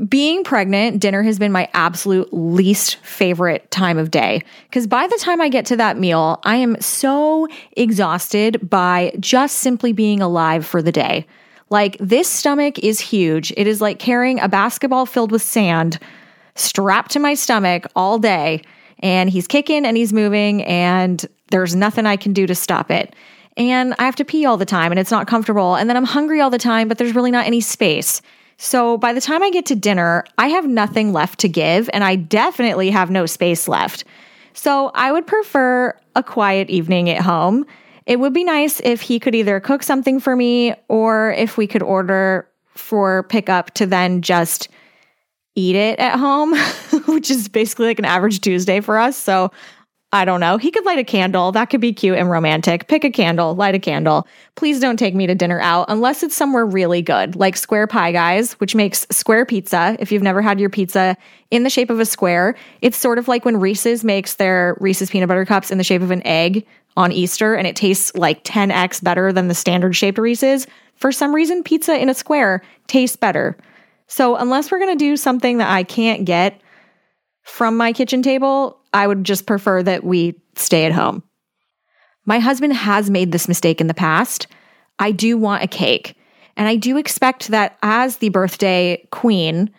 being 0.08 0.44
pregnant, 0.44 1.00
dinner 1.00 1.22
has 1.22 1.38
been 1.38 1.50
my 1.50 1.68
absolute 1.74 2.32
least 2.32 2.96
favorite 2.96 3.68
time 3.70 3.98
of 3.98 4.10
day. 4.10 4.42
Because 4.68 4.86
by 4.86 5.06
the 5.06 5.18
time 5.20 5.40
I 5.40 5.48
get 5.48 5.66
to 5.66 5.76
that 5.76 5.98
meal, 5.98 6.40
I 6.44 6.56
am 6.56 6.80
so 6.80 7.48
exhausted 7.76 8.70
by 8.70 9.12
just 9.18 9.58
simply 9.58 9.92
being 9.92 10.20
alive 10.20 10.64
for 10.64 10.80
the 10.80 10.92
day. 10.92 11.26
Like, 11.70 11.96
this 11.98 12.28
stomach 12.28 12.78
is 12.80 13.00
huge. 13.00 13.52
It 13.56 13.66
is 13.66 13.80
like 13.80 13.98
carrying 13.98 14.40
a 14.40 14.48
basketball 14.48 15.06
filled 15.06 15.32
with 15.32 15.42
sand 15.42 15.98
strapped 16.54 17.12
to 17.12 17.18
my 17.18 17.34
stomach 17.34 17.86
all 17.96 18.18
day. 18.18 18.62
And 19.00 19.30
he's 19.30 19.46
kicking 19.46 19.84
and 19.84 19.96
he's 19.96 20.12
moving, 20.12 20.62
and 20.64 21.26
there's 21.50 21.74
nothing 21.74 22.06
I 22.06 22.16
can 22.16 22.32
do 22.32 22.46
to 22.46 22.54
stop 22.54 22.90
it. 22.90 23.14
And 23.56 23.94
I 23.98 24.04
have 24.04 24.16
to 24.16 24.24
pee 24.24 24.46
all 24.46 24.56
the 24.56 24.66
time, 24.66 24.92
and 24.92 24.98
it's 24.98 25.10
not 25.10 25.26
comfortable. 25.26 25.74
And 25.74 25.88
then 25.88 25.96
I'm 25.96 26.04
hungry 26.04 26.40
all 26.40 26.50
the 26.50 26.58
time, 26.58 26.86
but 26.86 26.98
there's 26.98 27.14
really 27.14 27.30
not 27.30 27.46
any 27.46 27.60
space. 27.60 28.22
So 28.58 28.98
by 28.98 29.14
the 29.14 29.20
time 29.20 29.42
I 29.42 29.50
get 29.50 29.66
to 29.66 29.74
dinner, 29.74 30.24
I 30.36 30.48
have 30.48 30.68
nothing 30.68 31.12
left 31.12 31.40
to 31.40 31.48
give, 31.48 31.88
and 31.92 32.04
I 32.04 32.16
definitely 32.16 32.90
have 32.90 33.10
no 33.10 33.24
space 33.26 33.66
left. 33.66 34.04
So 34.52 34.90
I 34.94 35.12
would 35.12 35.26
prefer 35.26 35.98
a 36.14 36.22
quiet 36.22 36.68
evening 36.68 37.08
at 37.08 37.22
home. 37.22 37.64
It 38.04 38.20
would 38.20 38.34
be 38.34 38.44
nice 38.44 38.80
if 38.80 39.00
he 39.00 39.18
could 39.18 39.34
either 39.34 39.60
cook 39.60 39.82
something 39.82 40.20
for 40.20 40.36
me 40.36 40.74
or 40.88 41.32
if 41.32 41.56
we 41.56 41.66
could 41.66 41.82
order 41.82 42.46
for 42.74 43.22
pickup 43.24 43.72
to 43.74 43.86
then 43.86 44.20
just 44.20 44.68
eat 45.54 45.76
it 45.76 45.98
at 45.98 46.18
home, 46.18 46.54
which 47.06 47.30
is 47.30 47.48
basically 47.48 47.86
like 47.86 47.98
an 47.98 48.04
average 48.04 48.40
Tuesday 48.40 48.80
for 48.80 48.98
us. 48.98 49.16
So 49.16 49.50
I 50.12 50.24
don't 50.24 50.40
know. 50.40 50.56
He 50.56 50.72
could 50.72 50.84
light 50.84 50.98
a 50.98 51.04
candle. 51.04 51.52
That 51.52 51.66
could 51.66 51.80
be 51.80 51.92
cute 51.92 52.18
and 52.18 52.28
romantic. 52.28 52.88
Pick 52.88 53.04
a 53.04 53.10
candle, 53.10 53.54
light 53.54 53.76
a 53.76 53.78
candle. 53.78 54.26
Please 54.56 54.80
don't 54.80 54.96
take 54.96 55.14
me 55.14 55.28
to 55.28 55.36
dinner 55.36 55.60
out 55.60 55.86
unless 55.88 56.24
it's 56.24 56.34
somewhere 56.34 56.66
really 56.66 57.00
good, 57.00 57.36
like 57.36 57.56
Square 57.56 57.86
Pie 57.86 58.10
Guys, 58.10 58.54
which 58.54 58.74
makes 58.74 59.06
square 59.10 59.46
pizza. 59.46 59.96
If 60.00 60.10
you've 60.10 60.22
never 60.22 60.42
had 60.42 60.58
your 60.58 60.68
pizza 60.68 61.16
in 61.52 61.62
the 61.62 61.70
shape 61.70 61.90
of 61.90 62.00
a 62.00 62.06
square, 62.06 62.56
it's 62.82 62.96
sort 62.96 63.18
of 63.18 63.28
like 63.28 63.44
when 63.44 63.60
Reese's 63.60 64.02
makes 64.02 64.34
their 64.34 64.76
Reese's 64.80 65.10
peanut 65.10 65.28
butter 65.28 65.44
cups 65.44 65.70
in 65.70 65.78
the 65.78 65.84
shape 65.84 66.02
of 66.02 66.10
an 66.10 66.26
egg 66.26 66.66
on 66.96 67.12
Easter 67.12 67.54
and 67.54 67.68
it 67.68 67.76
tastes 67.76 68.12
like 68.16 68.42
10x 68.42 69.04
better 69.04 69.32
than 69.32 69.46
the 69.46 69.54
standard 69.54 69.94
shaped 69.94 70.18
Reese's. 70.18 70.66
For 70.96 71.12
some 71.12 71.32
reason, 71.32 71.62
pizza 71.62 71.96
in 71.96 72.08
a 72.08 72.14
square 72.14 72.62
tastes 72.88 73.16
better. 73.16 73.56
So, 74.10 74.34
unless 74.34 74.70
we're 74.70 74.80
going 74.80 74.98
to 74.98 75.04
do 75.04 75.16
something 75.16 75.58
that 75.58 75.70
I 75.70 75.84
can't 75.84 76.24
get 76.24 76.60
from 77.44 77.76
my 77.76 77.92
kitchen 77.92 78.22
table, 78.22 78.80
I 78.92 79.06
would 79.06 79.22
just 79.22 79.46
prefer 79.46 79.84
that 79.84 80.02
we 80.02 80.34
stay 80.56 80.84
at 80.84 80.92
home. 80.92 81.22
My 82.26 82.40
husband 82.40 82.72
has 82.74 83.08
made 83.08 83.30
this 83.30 83.46
mistake 83.46 83.80
in 83.80 83.86
the 83.86 83.94
past. 83.94 84.48
I 84.98 85.12
do 85.12 85.38
want 85.38 85.62
a 85.62 85.68
cake. 85.68 86.16
And 86.56 86.66
I 86.66 86.74
do 86.74 86.96
expect 86.96 87.48
that 87.48 87.78
as 87.84 88.16
the 88.16 88.30
birthday 88.30 89.06
queen 89.12 89.70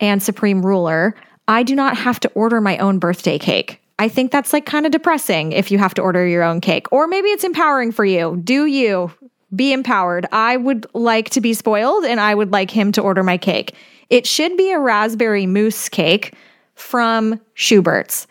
and 0.00 0.22
supreme 0.22 0.64
ruler, 0.64 1.14
I 1.48 1.62
do 1.62 1.74
not 1.74 1.96
have 1.96 2.20
to 2.20 2.30
order 2.32 2.60
my 2.60 2.76
own 2.76 2.98
birthday 2.98 3.38
cake. 3.38 3.80
I 3.98 4.08
think 4.08 4.30
that's 4.30 4.52
like 4.52 4.66
kind 4.66 4.84
of 4.84 4.92
depressing 4.92 5.52
if 5.52 5.70
you 5.70 5.78
have 5.78 5.94
to 5.94 6.02
order 6.02 6.26
your 6.26 6.42
own 6.42 6.60
cake. 6.60 6.86
Or 6.92 7.08
maybe 7.08 7.30
it's 7.30 7.42
empowering 7.42 7.90
for 7.92 8.04
you. 8.04 8.36
Do 8.44 8.66
you 8.66 9.10
be 9.54 9.72
empowered? 9.72 10.26
I 10.32 10.56
would 10.56 10.86
like 10.94 11.30
to 11.30 11.40
be 11.40 11.54
spoiled 11.54 12.04
and 12.04 12.20
I 12.20 12.34
would 12.34 12.52
like 12.52 12.70
him 12.70 12.92
to 12.92 13.02
order 13.02 13.22
my 13.22 13.38
cake. 13.38 13.74
It 14.10 14.26
should 14.26 14.56
be 14.56 14.70
a 14.72 14.78
raspberry 14.78 15.46
mousse 15.46 15.88
cake 15.88 16.34
from 16.74 17.40
Schubert's. 17.54 18.26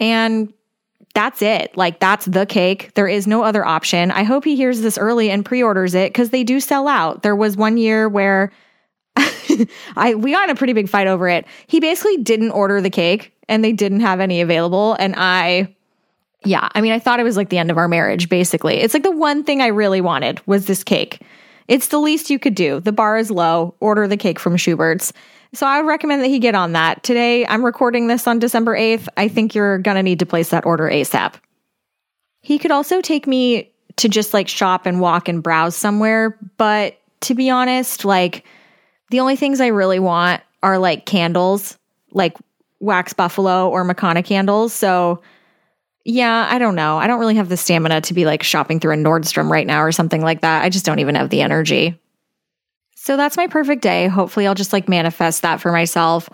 And 0.00 0.52
that's 1.14 1.40
it. 1.40 1.74
Like 1.76 1.98
that's 1.98 2.26
the 2.26 2.44
cake. 2.44 2.92
There 2.94 3.08
is 3.08 3.26
no 3.26 3.42
other 3.42 3.64
option. 3.64 4.10
I 4.10 4.22
hope 4.22 4.44
he 4.44 4.54
hears 4.54 4.82
this 4.82 4.98
early 4.98 5.30
and 5.30 5.44
pre-orders 5.44 5.94
it 5.94 6.12
cuz 6.12 6.28
they 6.28 6.44
do 6.44 6.60
sell 6.60 6.88
out. 6.88 7.22
There 7.22 7.34
was 7.34 7.56
one 7.56 7.78
year 7.78 8.06
where 8.06 8.52
I 9.96 10.14
we 10.14 10.32
got 10.32 10.44
in 10.44 10.50
a 10.50 10.58
pretty 10.58 10.74
big 10.74 10.90
fight 10.90 11.06
over 11.06 11.26
it. 11.26 11.46
He 11.66 11.80
basically 11.80 12.18
didn't 12.18 12.50
order 12.50 12.82
the 12.82 12.90
cake 12.90 13.32
and 13.48 13.64
they 13.64 13.72
didn't 13.72 14.00
have 14.00 14.20
any 14.20 14.42
available 14.42 14.94
and 14.98 15.14
I 15.16 15.74
yeah, 16.44 16.68
I 16.74 16.80
mean 16.80 16.92
I 16.92 16.98
thought 16.98 17.20
it 17.20 17.24
was 17.24 17.36
like 17.36 17.48
the 17.48 17.58
end 17.58 17.70
of 17.70 17.78
our 17.78 17.88
marriage 17.88 18.28
basically. 18.28 18.76
It's 18.76 18.94
like 18.94 19.02
the 19.02 19.10
one 19.10 19.44
thing 19.44 19.60
I 19.60 19.68
really 19.68 20.00
wanted 20.00 20.40
was 20.46 20.66
this 20.66 20.84
cake. 20.84 21.20
It's 21.68 21.88
the 21.88 21.98
least 21.98 22.30
you 22.30 22.38
could 22.38 22.54
do. 22.54 22.80
The 22.80 22.92
bar 22.92 23.18
is 23.18 23.30
low. 23.30 23.74
Order 23.80 24.06
the 24.06 24.16
cake 24.16 24.38
from 24.38 24.56
Schubert's. 24.56 25.12
So 25.52 25.66
I 25.66 25.80
would 25.80 25.88
recommend 25.88 26.22
that 26.22 26.28
he 26.28 26.38
get 26.38 26.54
on 26.54 26.72
that. 26.72 27.02
Today, 27.02 27.46
I'm 27.46 27.64
recording 27.64 28.08
this 28.08 28.26
on 28.26 28.38
December 28.38 28.76
8th. 28.76 29.08
I 29.16 29.28
think 29.28 29.54
you're 29.54 29.78
going 29.78 29.96
to 29.96 30.02
need 30.02 30.18
to 30.18 30.26
place 30.26 30.50
that 30.50 30.66
order 30.66 30.84
ASAP. 30.84 31.34
He 32.42 32.58
could 32.58 32.70
also 32.70 33.00
take 33.00 33.26
me 33.26 33.72
to 33.96 34.08
just 34.08 34.34
like 34.34 34.48
shop 34.48 34.86
and 34.86 35.00
walk 35.00 35.28
and 35.28 35.42
browse 35.42 35.74
somewhere. 35.74 36.38
But 36.58 36.98
to 37.22 37.34
be 37.34 37.50
honest, 37.50 38.04
like 38.04 38.44
the 39.10 39.20
only 39.20 39.36
things 39.36 39.60
I 39.60 39.68
really 39.68 39.98
want 39.98 40.42
are 40.62 40.78
like 40.78 41.06
candles, 41.06 41.78
like 42.12 42.36
wax 42.80 43.12
buffalo 43.12 43.68
or 43.68 43.84
Makana 43.84 44.24
candles. 44.24 44.72
So 44.72 45.22
yeah, 46.06 46.46
I 46.48 46.58
don't 46.58 46.76
know. 46.76 46.98
I 46.98 47.08
don't 47.08 47.18
really 47.18 47.34
have 47.34 47.48
the 47.48 47.56
stamina 47.56 48.00
to 48.02 48.14
be 48.14 48.24
like 48.24 48.44
shopping 48.44 48.78
through 48.78 48.94
a 48.94 48.96
Nordstrom 48.96 49.50
right 49.50 49.66
now 49.66 49.82
or 49.82 49.90
something 49.90 50.22
like 50.22 50.42
that. 50.42 50.62
I 50.62 50.68
just 50.68 50.84
don't 50.84 51.00
even 51.00 51.16
have 51.16 51.30
the 51.30 51.40
energy. 51.40 52.00
So 52.94 53.16
that's 53.16 53.36
my 53.36 53.48
perfect 53.48 53.82
day. 53.82 54.06
Hopefully, 54.06 54.46
I'll 54.46 54.54
just 54.54 54.72
like 54.72 54.88
manifest 54.88 55.42
that 55.42 55.60
for 55.60 55.72
myself. 55.72 56.28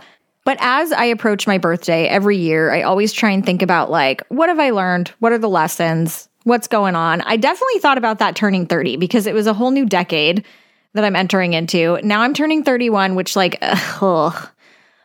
But 0.45 0.59
as 0.61 0.93
I 0.93 1.07
approach 1.07 1.47
my 1.47 1.57
birthday 1.57 2.07
every 2.07 2.37
year, 2.37 2.71
I 2.71 2.83
always 2.83 3.15
try 3.15 3.31
and 3.31 3.47
think 3.47 3.63
about 3.63 3.91
like, 3.91 4.23
what 4.29 4.51
have 4.51 4.59
I 4.59 4.71
learned? 4.71 5.09
What 5.21 5.33
are 5.33 5.39
the 5.39 5.49
lessons? 5.49 6.29
What's 6.45 6.69
going 6.69 6.95
on? 6.95 7.23
I 7.23 7.37
definitely 7.37 7.79
thought 7.79 7.99
about 7.99 8.19
that 8.19 8.37
turning 8.37 8.67
30 8.67 8.99
because 8.99 9.27
it 9.27 9.35
was 9.35 9.47
a 9.47 9.55
whole 9.55 9.71
new 9.71 9.87
decade 9.87 10.45
that 10.93 11.05
I'm 11.05 11.17
entering 11.17 11.55
into. 11.55 11.99
Now 12.03 12.21
I'm 12.21 12.35
turning 12.35 12.63
31, 12.63 13.15
which 13.15 13.37
like, 13.37 13.57
ugh, 13.63 14.49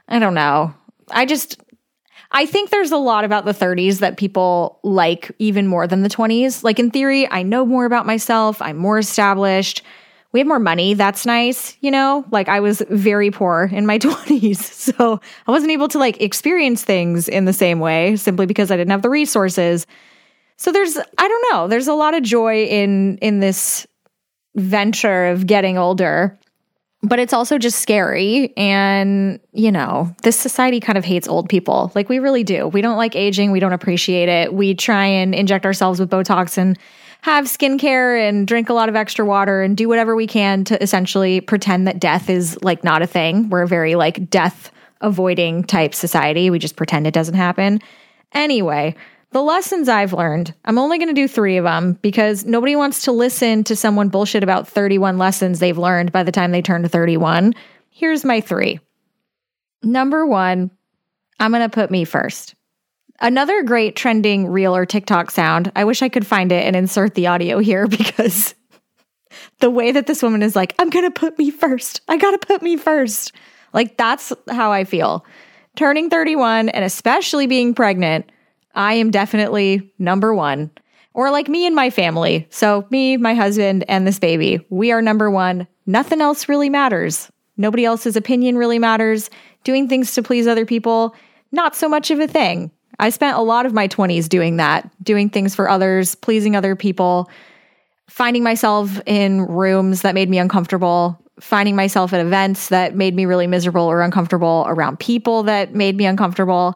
I 0.10 0.20
don't 0.20 0.34
know. 0.34 0.74
I 1.12 1.26
just, 1.26 1.62
I 2.38 2.46
think 2.46 2.70
there's 2.70 2.91
a 2.91 2.98
lot 2.98 3.24
about 3.25 3.46
the 3.46 3.51
30s 3.51 4.00
that 4.00 4.17
people 4.17 4.79
like 4.84 5.32
even 5.39 5.65
more 5.65 5.88
than 5.88 6.03
the 6.03 6.10
20s. 6.10 6.63
Like 6.63 6.77
in 6.77 6.91
theory, 6.91 7.29
I 7.29 7.41
know 7.41 7.65
more 7.65 7.86
about 7.86 8.06
myself, 8.06 8.62
I'm 8.62 8.77
more 8.77 9.00
established 9.00 9.82
we 10.32 10.39
have 10.39 10.48
more 10.48 10.60
money. 10.60 10.94
That's 10.94 11.25
nice. 11.25 11.77
You 11.82 11.89
know, 11.89 12.25
like 12.32 12.50
I 12.50 12.60
was 12.60 12.84
very 12.89 13.32
poor 13.32 13.70
in 13.72 13.86
my 13.86 13.98
20s. 14.00 14.58
So 14.58 15.20
I 15.48 15.51
wasn't 15.51 15.72
able 15.72 15.88
to 15.89 15.98
like 15.98 16.22
experience 16.22 16.84
things 16.84 17.27
in 17.27 17.46
the 17.46 17.53
same 17.53 17.79
way 17.79 18.15
simply 18.17 18.46
because 18.46 18.70
I 18.70 18.77
didn't 18.77 18.91
have 18.91 19.01
the 19.01 19.10
resources. 19.10 19.88
So 20.58 20.72
there's, 20.72 20.98
I 20.98 21.27
don't 21.27 21.46
know, 21.51 21.67
there's 21.67 21.88
a 21.88 21.94
lot 21.94 22.13
of 22.13 22.24
joy 22.24 22.65
in, 22.65 23.17
in 23.17 23.39
this 23.39 23.88
venture 24.56 25.27
of 25.27 25.48
getting 25.48 25.77
older 25.77 26.38
but 27.04 27.20
it's 27.20 27.34
also 27.34 27.58
just 27.58 27.80
scary. 27.80 28.54
And, 28.58 29.39
you 29.54 29.72
know, 29.72 30.16
this 30.24 30.38
society 30.39 30.80
kind 30.80 30.98
of 30.98 31.06
hates 31.06 31.27
old 31.27 31.48
people. 31.48 31.92
Like, 31.96 32.10
we 32.10 32.20
really 32.20 32.44
do. 32.44 32.68
We 32.68 32.82
don't 32.82 32.98
like 32.98 33.16
aging. 33.16 33.51
We 33.51 33.60
don't 33.60 33.74
appreciate 33.74 34.30
it. 34.30 34.54
We 34.54 34.74
try 34.74 35.06
and 35.06 35.36
inject 35.36 35.66
ourselves 35.66 36.00
with 36.00 36.10
Botox 36.10 36.58
and 36.58 36.77
have 37.22 37.46
skincare 37.46 38.27
and 38.27 38.48
drink 38.48 38.70
a 38.70 38.74
lot 38.74 38.89
of 38.89 38.96
extra 38.96 39.25
water 39.25 39.62
and 39.62 39.75
do 39.75 39.88
whatever 39.88 40.16
we 40.16 40.27
can 40.27 40.63
to 40.66 40.82
essentially 40.82 41.42
pretend 41.42 41.88
that 41.88 42.00
death 42.00 42.30
is 42.30 42.58
like 42.62 42.84
not 42.84 43.01
a 43.01 43.08
thing. 43.08 43.50
We're 43.50 43.63
a 43.63 43.68
very 43.68 43.96
like 43.96 44.30
death 44.30 44.72
avoiding 45.01 45.63
type 45.63 45.94
society. 45.94 46.50
We 46.50 46.60
just 46.60 46.75
pretend 46.75 47.06
it 47.06 47.13
doesn't 47.13 47.36
happen. 47.36 47.82
Anyway, 48.34 48.96
the 49.31 49.41
lessons 49.41 49.89
I've 49.89 50.13
learned, 50.13 50.53
I'm 50.63 50.77
only 50.77 50.98
going 50.98 51.10
to 51.10 51.13
do 51.13 51.27
three 51.27 51.57
of 51.57 51.65
them 51.65 51.93
because 52.01 52.46
nobody 52.46 52.75
wants 52.75 53.03
to 53.03 53.12
listen 53.12 53.63
to 53.65 53.75
someone 53.75 54.10
bullshit 54.10 54.43
about 54.43 54.67
31 54.67 55.17
lessons 55.17 55.60
they've 55.60 55.77
learned 55.77 56.12
by 56.12 56.24
the 56.24 56.31
time 56.31 56.51
they 56.51 56.62
turn 56.62 56.88
31. 56.88 57.53
Here's 57.89 58.24
my 58.24 58.39
three. 58.39 58.79
Number 59.84 60.25
one, 60.25 60.72
I'm 61.39 61.51
going 61.51 61.62
to 61.62 61.74
put 61.74 61.91
me 61.91 62.05
first. 62.05 62.55
Another 63.19 63.63
great 63.63 63.96
trending 63.96 64.48
reel 64.48 64.75
or 64.75 64.86
TikTok 64.86 65.31
sound. 65.31 65.72
I 65.75 65.84
wish 65.84 66.01
I 66.01 66.10
could 66.10 66.25
find 66.25 66.51
it 66.51 66.63
and 66.63 66.75
insert 66.75 67.15
the 67.15 67.27
audio 67.27 67.60
here 67.60 67.88
because 67.88 68.55
the 69.60 69.69
way 69.69 69.91
that 69.91 70.07
this 70.07 70.24
woman 70.24 70.41
is 70.41 70.55
like, 70.55 70.74
I'm 70.79 70.89
going 70.89 71.05
to 71.05 71.12
put 71.12 71.38
me 71.38 71.51
first. 71.51 72.01
I 72.07 72.17
got 72.17 72.31
to 72.31 72.48
put 72.48 72.62
me 72.62 72.77
first. 72.77 73.34
Like, 73.74 73.98
that's 73.98 74.31
how 74.50 74.72
I 74.72 74.86
feel. 74.86 75.25
Turning 75.75 76.10
31 76.10 76.69
and 76.69 76.86
especially 76.86 77.46
being 77.46 77.74
pregnant, 77.74 78.31
I 78.77 78.93
am 78.93 79.12
definitely 79.12 79.91
number 80.00 80.34
one. 80.34 80.72
Or 81.13 81.31
like 81.31 81.50
me 81.50 81.65
and 81.65 81.75
my 81.75 81.89
family. 81.89 82.48
So, 82.51 82.86
me, 82.91 83.17
my 83.17 83.34
husband, 83.34 83.84
and 83.89 84.05
this 84.05 84.19
baby, 84.19 84.63
we 84.69 84.91
are 84.91 85.01
number 85.01 85.31
one. 85.31 85.67
Nothing 85.88 86.22
else 86.22 86.48
really 86.48 86.69
matters. 86.69 87.31
Nobody 87.57 87.86
else's 87.86 88.15
opinion 88.15 88.55
really 88.55 88.77
matters. 88.77 89.31
Doing 89.63 89.89
things 89.89 90.13
to 90.13 90.22
please 90.22 90.46
other 90.46 90.65
people, 90.65 91.15
not 91.51 91.75
so 91.75 91.89
much 91.89 92.12
of 92.12 92.19
a 92.19 92.27
thing. 92.27 92.69
I 93.00 93.10
spent 93.10 93.36
a 93.36 93.41
lot 93.41 93.65
of 93.65 93.74
my 93.74 93.88
20s 93.88 94.29
doing 94.29 94.57
that, 94.57 94.89
doing 95.03 95.29
things 95.29 95.55
for 95.55 95.67
others, 95.67 96.13
pleasing 96.13 96.55
other 96.55 96.75
people, 96.75 97.29
finding 98.07 98.43
myself 98.43 99.01
in 99.07 99.41
rooms 99.41 100.03
that 100.03 100.13
made 100.13 100.29
me 100.29 100.38
uncomfortable, 100.38 101.19
finding 101.39 101.75
myself 101.75 102.13
at 102.13 102.24
events 102.24 102.69
that 102.69 102.96
made 102.96 103.15
me 103.15 103.25
really 103.25 103.48
miserable 103.48 103.84
or 103.84 104.01
uncomfortable, 104.01 104.65
around 104.67 105.00
people 105.00 105.43
that 105.43 105.74
made 105.74 105.98
me 105.98 106.05
uncomfortable, 106.05 106.75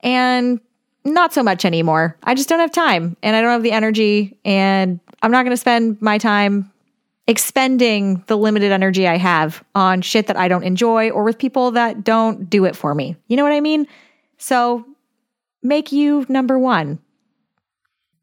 and 0.00 0.60
not 1.04 1.32
so 1.32 1.42
much 1.42 1.64
anymore. 1.64 2.16
I 2.22 2.34
just 2.34 2.48
don't 2.48 2.60
have 2.60 2.72
time 2.72 3.16
and 3.22 3.34
I 3.36 3.40
don't 3.40 3.50
have 3.50 3.62
the 3.62 3.72
energy, 3.72 4.38
and 4.44 5.00
I'm 5.22 5.30
not 5.30 5.44
going 5.44 5.52
to 5.52 5.56
spend 5.56 6.00
my 6.00 6.18
time 6.18 6.70
expending 7.26 8.22
the 8.26 8.36
limited 8.36 8.72
energy 8.72 9.06
I 9.06 9.16
have 9.16 9.64
on 9.74 10.02
shit 10.02 10.26
that 10.26 10.36
I 10.36 10.48
don't 10.48 10.64
enjoy 10.64 11.10
or 11.10 11.22
with 11.22 11.38
people 11.38 11.70
that 11.72 12.02
don't 12.02 12.50
do 12.50 12.64
it 12.64 12.74
for 12.74 12.94
me. 12.94 13.16
You 13.28 13.36
know 13.36 13.44
what 13.44 13.52
I 13.52 13.60
mean? 13.60 13.86
So 14.38 14.84
make 15.62 15.92
you 15.92 16.26
number 16.28 16.58
one. 16.58 16.98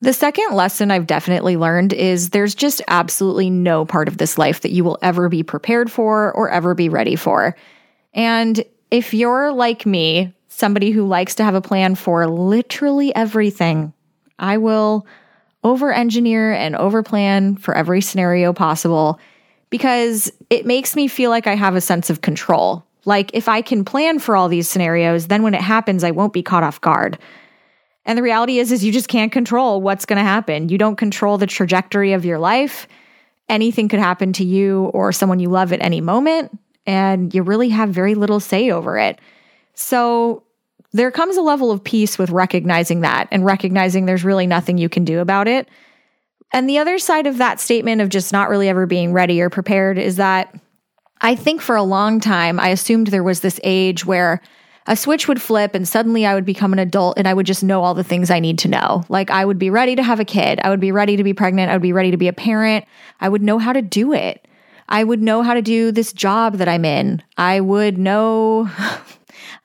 The 0.02 0.14
second 0.14 0.54
lesson 0.54 0.92
I've 0.92 1.08
definitely 1.08 1.58
learned 1.58 1.92
is 1.92 2.30
there's 2.30 2.56
just 2.56 2.82
absolutely 2.88 3.50
no 3.50 3.86
part 3.86 4.08
of 4.08 4.18
this 4.18 4.38
life 4.38 4.62
that 4.62 4.72
you 4.72 4.84
will 4.84 4.98
ever 5.02 5.28
be 5.28 5.44
prepared 5.44 5.92
for 5.92 6.34
or 6.34 6.50
ever 6.50 6.74
be 6.74 6.88
ready 6.88 7.18
for. 7.18 7.56
And 8.14 8.64
if 8.92 9.14
you're 9.14 9.52
like 9.52 9.86
me, 9.86 10.34
somebody 10.50 10.92
who 10.92 11.08
likes 11.08 11.36
to 11.36 11.44
have 11.44 11.56
a 11.56 11.62
plan 11.62 11.96
for 11.96 12.28
literally 12.28 13.16
everything, 13.16 13.94
I 14.38 14.58
will 14.58 15.08
over 15.64 15.94
engineer 15.94 16.52
and 16.52 16.76
over 16.76 17.04
plan 17.04 17.56
for 17.56 17.76
every 17.76 18.02
scenario 18.02 18.52
possible 18.52 19.20
because 19.70 20.32
it 20.50 20.66
makes 20.66 20.96
me 20.96 21.08
feel 21.08 21.30
like 21.30 21.48
I 21.48 21.56
have 21.56 21.76
a 21.76 21.82
sense 21.82 22.10
of 22.10 22.22
control. 22.22 22.86
Like 23.06 23.32
if 23.34 23.48
I 23.48 23.62
can 23.62 23.86
plan 23.86 24.20
for 24.20 24.36
all 24.36 24.50
these 24.50 24.68
scenarios, 24.68 25.28
then 25.28 25.44
when 25.44 25.54
it 25.54 25.62
happens, 25.62 26.04
I 26.04 26.12
won't 26.12 26.34
be 26.34 26.44
caught 26.44 26.64
off 26.64 26.82
guard. 26.82 27.18
And 28.06 28.18
the 28.18 28.24
reality 28.24 28.60
is 28.60 28.72
is 28.72 28.84
you 28.84 28.92
just 28.92 29.08
can't 29.08 29.32
control 29.32 29.82
what's 29.82 30.06
going 30.06 30.18
to 30.18 30.24
happen. 30.24 30.70
You 30.70 30.78
don't 30.78 30.96
control 30.96 31.38
the 31.38 31.46
trajectory 31.46 32.14
of 32.14 32.26
your 32.26 32.40
life. 32.40 32.88
Anything 33.48 33.88
could 33.88 34.00
happen 34.00 34.34
to 34.34 34.44
you 34.44 34.86
or 34.86 35.12
someone 35.12 35.40
you 35.40 35.50
love 35.50 35.74
at 35.74 35.82
any 35.82 36.02
moment, 36.02 36.58
and 36.86 37.34
you 37.34 37.44
really 37.44 37.70
have 37.70 37.90
very 37.90 38.16
little 38.16 38.40
say 38.40 38.72
over 38.72 38.98
it. 38.98 39.20
So 39.80 40.44
there 40.92 41.10
comes 41.10 41.38
a 41.38 41.42
level 41.42 41.72
of 41.72 41.84
peace 41.84 42.18
with 42.18 42.32
recognizing 42.32 43.02
that 43.02 43.30
and 43.32 43.46
recognizing 43.46 44.06
there's 44.06 44.26
really 44.26 44.46
nothing 44.46 44.78
you 44.78 44.90
can 44.90 45.06
do 45.06 45.20
about 45.20 45.48
it. 45.48 45.70
And 46.52 46.68
the 46.68 46.80
other 46.80 47.00
side 47.00 47.28
of 47.28 47.38
that 47.38 47.62
statement 47.62 48.02
of 48.02 48.10
just 48.10 48.34
not 48.34 48.50
really 48.50 48.68
ever 48.68 48.86
being 48.86 49.14
ready 49.14 49.40
or 49.40 49.50
prepared 49.50 49.98
is 49.98 50.18
that 50.18 50.54
I 51.22 51.34
think 51.34 51.62
for 51.62 51.78
a 51.78 51.84
long 51.84 52.20
time, 52.20 52.60
I 52.60 52.70
assumed 52.70 53.08
there 53.08 53.24
was 53.24 53.40
this 53.40 53.60
age 53.64 54.06
where 54.06 54.42
a 54.86 54.98
switch 54.98 55.30
would 55.30 55.42
flip 55.42 55.76
and 55.76 55.88
suddenly 55.88 56.26
I 56.26 56.34
would 56.34 56.46
become 56.46 56.74
an 56.74 56.80
adult 56.80 57.18
and 57.18 57.28
I 57.28 57.34
would 57.34 57.46
just 57.46 57.64
know 57.64 57.82
all 57.82 57.94
the 57.94 58.04
things 58.04 58.30
I 58.30 58.40
need 58.42 58.60
to 58.60 58.68
know. 58.68 59.06
Like 59.08 59.30
I 59.30 59.46
would 59.46 59.60
be 59.60 59.70
ready 59.70 59.96
to 59.96 60.04
have 60.04 60.20
a 60.20 60.26
kid. 60.26 60.60
I 60.62 60.70
would 60.70 60.82
be 60.82 60.92
ready 60.92 61.16
to 61.16 61.24
be 61.24 61.34
pregnant. 61.34 61.72
I 61.72 61.76
would 61.76 61.82
be 61.82 61.94
ready 61.94 62.12
to 62.12 62.18
be 62.18 62.28
a 62.28 62.34
parent. 62.34 62.86
I 63.22 63.30
would 63.30 63.44
know 63.44 63.60
how 63.60 63.72
to 63.72 63.82
do 63.82 64.12
it. 64.12 64.46
I 64.90 65.06
would 65.06 65.22
know 65.22 65.42
how 65.42 65.54
to 65.54 65.62
do 65.62 65.92
this 65.94 66.12
job 66.12 66.58
that 66.58 66.68
I'm 66.68 66.84
in. 66.84 67.24
I 67.38 67.62
would 67.62 67.98
know. 67.98 68.70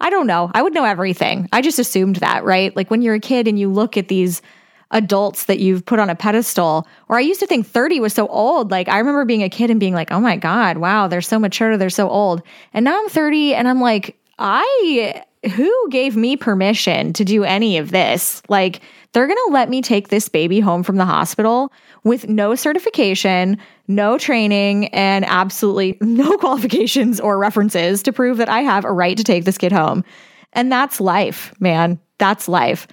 I 0.04 0.10
don't 0.10 0.26
know. 0.26 0.50
I 0.52 0.60
would 0.60 0.74
know 0.74 0.84
everything. 0.84 1.48
I 1.50 1.62
just 1.62 1.78
assumed 1.78 2.16
that, 2.16 2.44
right? 2.44 2.76
Like 2.76 2.90
when 2.90 3.00
you're 3.00 3.14
a 3.14 3.20
kid 3.20 3.48
and 3.48 3.58
you 3.58 3.70
look 3.70 3.96
at 3.96 4.08
these 4.08 4.42
adults 4.90 5.46
that 5.46 5.60
you've 5.60 5.86
put 5.86 5.98
on 5.98 6.10
a 6.10 6.14
pedestal. 6.14 6.86
Or 7.08 7.16
I 7.16 7.20
used 7.20 7.40
to 7.40 7.46
think 7.46 7.66
30 7.66 8.00
was 8.00 8.12
so 8.12 8.26
old. 8.28 8.70
Like 8.70 8.86
I 8.86 8.98
remember 8.98 9.24
being 9.24 9.42
a 9.42 9.48
kid 9.48 9.70
and 9.70 9.80
being 9.80 9.94
like, 9.94 10.12
oh 10.12 10.20
my 10.20 10.36
God, 10.36 10.76
wow, 10.76 11.08
they're 11.08 11.22
so 11.22 11.38
mature, 11.38 11.78
they're 11.78 11.88
so 11.88 12.10
old. 12.10 12.42
And 12.74 12.84
now 12.84 13.00
I'm 13.00 13.08
30 13.08 13.54
and 13.54 13.66
I'm 13.66 13.80
like, 13.80 14.18
I, 14.38 15.24
who 15.46 15.88
gave 15.90 16.16
me 16.16 16.36
permission 16.36 17.12
to 17.14 17.24
do 17.24 17.44
any 17.44 17.78
of 17.78 17.90
this? 17.90 18.42
Like, 18.48 18.80
they're 19.12 19.26
going 19.26 19.38
to 19.46 19.52
let 19.52 19.70
me 19.70 19.80
take 19.80 20.08
this 20.08 20.28
baby 20.28 20.60
home 20.60 20.82
from 20.82 20.96
the 20.96 21.04
hospital 21.04 21.72
with 22.02 22.28
no 22.28 22.54
certification, 22.54 23.58
no 23.86 24.18
training, 24.18 24.88
and 24.88 25.24
absolutely 25.24 25.98
no 26.00 26.36
qualifications 26.36 27.20
or 27.20 27.38
references 27.38 28.02
to 28.02 28.12
prove 28.12 28.38
that 28.38 28.48
I 28.48 28.60
have 28.60 28.84
a 28.84 28.92
right 28.92 29.16
to 29.16 29.24
take 29.24 29.44
this 29.44 29.58
kid 29.58 29.72
home. 29.72 30.04
And 30.52 30.70
that's 30.70 31.00
life, 31.00 31.52
man. 31.60 32.00
That's 32.18 32.48
life. 32.48 32.86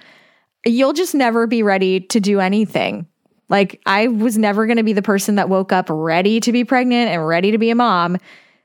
you'll 0.64 0.92
just 0.92 1.14
never 1.14 1.46
be 1.46 1.62
ready 1.62 2.00
to 2.00 2.20
do 2.20 2.38
anything. 2.38 3.06
Like, 3.48 3.80
I 3.84 4.06
was 4.08 4.38
never 4.38 4.66
going 4.66 4.78
to 4.78 4.82
be 4.82 4.92
the 4.92 5.02
person 5.02 5.34
that 5.34 5.48
woke 5.48 5.72
up 5.72 5.86
ready 5.90 6.40
to 6.40 6.52
be 6.52 6.64
pregnant 6.64 7.10
and 7.10 7.26
ready 7.26 7.50
to 7.50 7.58
be 7.58 7.70
a 7.70 7.74
mom. 7.74 8.16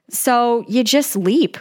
So 0.10 0.64
you 0.68 0.84
just 0.84 1.16
leap. 1.16 1.58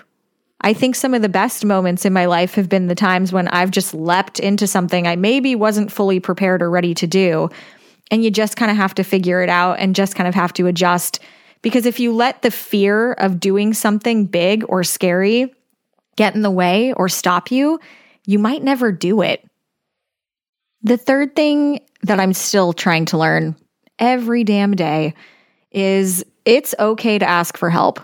I 0.63 0.73
think 0.73 0.95
some 0.95 1.15
of 1.15 1.23
the 1.23 1.29
best 1.29 1.65
moments 1.65 2.05
in 2.05 2.13
my 2.13 2.27
life 2.27 2.55
have 2.55 2.69
been 2.69 2.87
the 2.87 2.95
times 2.95 3.33
when 3.33 3.49
I've 3.49 3.71
just 3.71 3.95
leapt 3.95 4.41
into 4.41 4.67
something 4.67 5.07
I 5.07 5.17
maybe 5.17 5.55
wasn't 5.55 5.93
fully 5.93 6.19
prepared 6.19 6.63
or 6.63 6.71
ready 6.71 6.95
to 6.95 7.07
do. 7.07 7.51
And 8.11 8.25
you 8.25 8.31
just 8.31 8.57
kind 8.57 8.71
of 8.71 8.77
have 8.77 8.95
to 8.95 9.05
figure 9.05 9.43
it 9.43 9.49
out 9.51 9.79
and 9.79 9.95
just 9.95 10.15
kind 10.15 10.29
of 10.29 10.35
have 10.35 10.53
to 10.55 10.67
adjust. 10.67 11.21
Because 11.61 11.85
if 11.87 12.01
you 12.01 12.13
let 12.13 12.43
the 12.43 12.51
fear 12.51 13.13
of 13.15 13.41
doing 13.41 13.75
something 13.75 14.27
big 14.27 14.65
or 14.69 14.85
scary 14.85 15.53
get 16.17 16.35
in 16.35 16.43
the 16.43 16.51
way 16.51 16.93
or 16.95 17.09
stop 17.09 17.51
you, 17.51 17.79
you 18.25 18.39
might 18.39 18.63
never 18.63 18.93
do 18.93 19.23
it. 19.23 19.45
The 20.83 20.97
third 20.97 21.35
thing 21.35 21.81
that 22.03 22.21
I'm 22.21 22.33
still 22.33 22.73
trying 22.73 23.07
to 23.07 23.19
learn 23.19 23.57
every 23.99 24.45
damn 24.45 24.75
day 24.75 25.15
is 25.73 26.25
it's 26.45 26.75
okay 26.79 27.19
to 27.19 27.29
ask 27.29 27.57
for 27.57 27.71
help. 27.71 28.01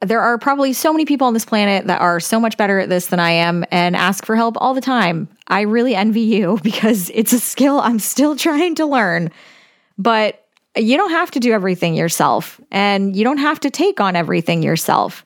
There 0.00 0.20
are 0.20 0.36
probably 0.38 0.72
so 0.72 0.92
many 0.92 1.06
people 1.06 1.26
on 1.26 1.34
this 1.34 1.44
planet 1.44 1.86
that 1.86 2.00
are 2.00 2.20
so 2.20 2.38
much 2.38 2.56
better 2.56 2.78
at 2.78 2.88
this 2.88 3.06
than 3.06 3.20
I 3.20 3.30
am 3.30 3.64
and 3.70 3.96
ask 3.96 4.26
for 4.26 4.36
help 4.36 4.56
all 4.58 4.74
the 4.74 4.80
time. 4.80 5.28
I 5.48 5.62
really 5.62 5.94
envy 5.94 6.20
you 6.20 6.58
because 6.62 7.10
it's 7.14 7.32
a 7.32 7.40
skill 7.40 7.80
I'm 7.80 7.98
still 7.98 8.36
trying 8.36 8.74
to 8.76 8.86
learn. 8.86 9.30
But 9.96 10.44
you 10.76 10.96
don't 10.96 11.10
have 11.10 11.30
to 11.32 11.40
do 11.40 11.52
everything 11.52 11.94
yourself 11.94 12.60
and 12.70 13.14
you 13.14 13.22
don't 13.22 13.38
have 13.38 13.60
to 13.60 13.70
take 13.70 14.00
on 14.00 14.16
everything 14.16 14.62
yourself. 14.62 15.24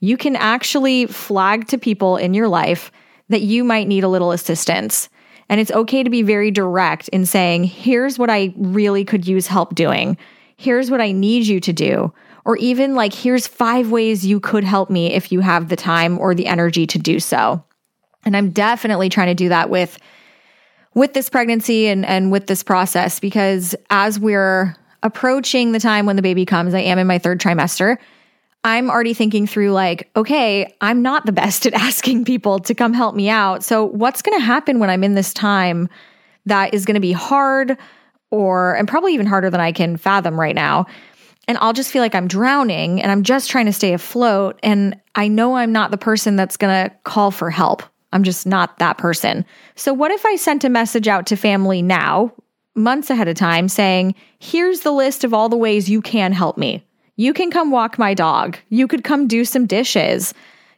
You 0.00 0.16
can 0.16 0.36
actually 0.36 1.06
flag 1.06 1.68
to 1.68 1.78
people 1.78 2.16
in 2.16 2.34
your 2.34 2.48
life 2.48 2.90
that 3.28 3.42
you 3.42 3.64
might 3.64 3.88
need 3.88 4.04
a 4.04 4.08
little 4.08 4.32
assistance. 4.32 5.08
And 5.48 5.60
it's 5.60 5.70
okay 5.70 6.02
to 6.02 6.10
be 6.10 6.22
very 6.22 6.50
direct 6.50 7.08
in 7.08 7.26
saying, 7.26 7.64
here's 7.64 8.18
what 8.18 8.30
I 8.30 8.52
really 8.56 9.04
could 9.04 9.26
use 9.26 9.46
help 9.46 9.74
doing. 9.74 10.16
Here's 10.56 10.90
what 10.90 11.00
I 11.00 11.12
need 11.12 11.46
you 11.46 11.60
to 11.60 11.72
do. 11.72 12.12
Or 12.48 12.56
even 12.56 12.94
like, 12.94 13.12
here's 13.12 13.46
five 13.46 13.90
ways 13.90 14.24
you 14.24 14.40
could 14.40 14.64
help 14.64 14.88
me 14.88 15.12
if 15.12 15.30
you 15.30 15.40
have 15.40 15.68
the 15.68 15.76
time 15.76 16.18
or 16.18 16.34
the 16.34 16.46
energy 16.46 16.86
to 16.86 16.98
do 16.98 17.20
so. 17.20 17.62
And 18.24 18.34
I'm 18.34 18.52
definitely 18.52 19.10
trying 19.10 19.26
to 19.26 19.34
do 19.34 19.50
that 19.50 19.68
with 19.68 19.98
with 20.94 21.12
this 21.12 21.28
pregnancy 21.28 21.88
and 21.88 22.06
and 22.06 22.32
with 22.32 22.46
this 22.46 22.62
process 22.62 23.20
because 23.20 23.76
as 23.90 24.18
we're 24.18 24.74
approaching 25.02 25.72
the 25.72 25.78
time 25.78 26.06
when 26.06 26.16
the 26.16 26.22
baby 26.22 26.46
comes, 26.46 26.72
I 26.72 26.80
am 26.80 26.98
in 26.98 27.06
my 27.06 27.18
third 27.18 27.38
trimester. 27.38 27.98
I'm 28.64 28.88
already 28.88 29.12
thinking 29.12 29.46
through, 29.46 29.72
like, 29.72 30.08
okay, 30.16 30.74
I'm 30.80 31.02
not 31.02 31.26
the 31.26 31.32
best 31.32 31.66
at 31.66 31.74
asking 31.74 32.24
people 32.24 32.60
to 32.60 32.74
come 32.74 32.94
help 32.94 33.14
me 33.14 33.28
out. 33.28 33.62
So, 33.62 33.84
what's 33.84 34.22
going 34.22 34.38
to 34.38 34.44
happen 34.44 34.78
when 34.78 34.88
I'm 34.88 35.04
in 35.04 35.14
this 35.14 35.34
time 35.34 35.90
that 36.46 36.72
is 36.72 36.86
going 36.86 36.94
to 36.94 37.00
be 37.00 37.12
hard 37.12 37.76
or, 38.30 38.74
and 38.74 38.88
probably 38.88 39.12
even 39.12 39.26
harder 39.26 39.50
than 39.50 39.60
I 39.60 39.70
can 39.70 39.98
fathom 39.98 40.40
right 40.40 40.54
now? 40.54 40.86
And 41.48 41.56
I'll 41.60 41.72
just 41.72 41.90
feel 41.90 42.02
like 42.02 42.14
I'm 42.14 42.28
drowning 42.28 43.02
and 43.02 43.10
I'm 43.10 43.22
just 43.22 43.50
trying 43.50 43.66
to 43.66 43.72
stay 43.72 43.94
afloat. 43.94 44.60
And 44.62 45.00
I 45.14 45.28
know 45.28 45.56
I'm 45.56 45.72
not 45.72 45.90
the 45.90 45.98
person 45.98 46.36
that's 46.36 46.58
going 46.58 46.88
to 46.88 46.94
call 47.04 47.30
for 47.30 47.50
help. 47.50 47.82
I'm 48.12 48.22
just 48.22 48.46
not 48.46 48.78
that 48.78 48.98
person. 48.98 49.44
So, 49.74 49.92
what 49.92 50.10
if 50.10 50.24
I 50.24 50.36
sent 50.36 50.64
a 50.64 50.68
message 50.68 51.08
out 51.08 51.26
to 51.26 51.36
family 51.36 51.82
now, 51.82 52.32
months 52.74 53.10
ahead 53.10 53.28
of 53.28 53.34
time, 53.36 53.68
saying, 53.68 54.14
here's 54.38 54.80
the 54.80 54.92
list 54.92 55.24
of 55.24 55.34
all 55.34 55.48
the 55.48 55.56
ways 55.56 55.90
you 55.90 56.00
can 56.00 56.32
help 56.32 56.56
me? 56.56 56.84
You 57.16 57.34
can 57.34 57.50
come 57.50 57.70
walk 57.70 57.98
my 57.98 58.14
dog. 58.14 58.56
You 58.68 58.86
could 58.86 59.02
come 59.02 59.26
do 59.26 59.44
some 59.44 59.66
dishes. 59.66 60.32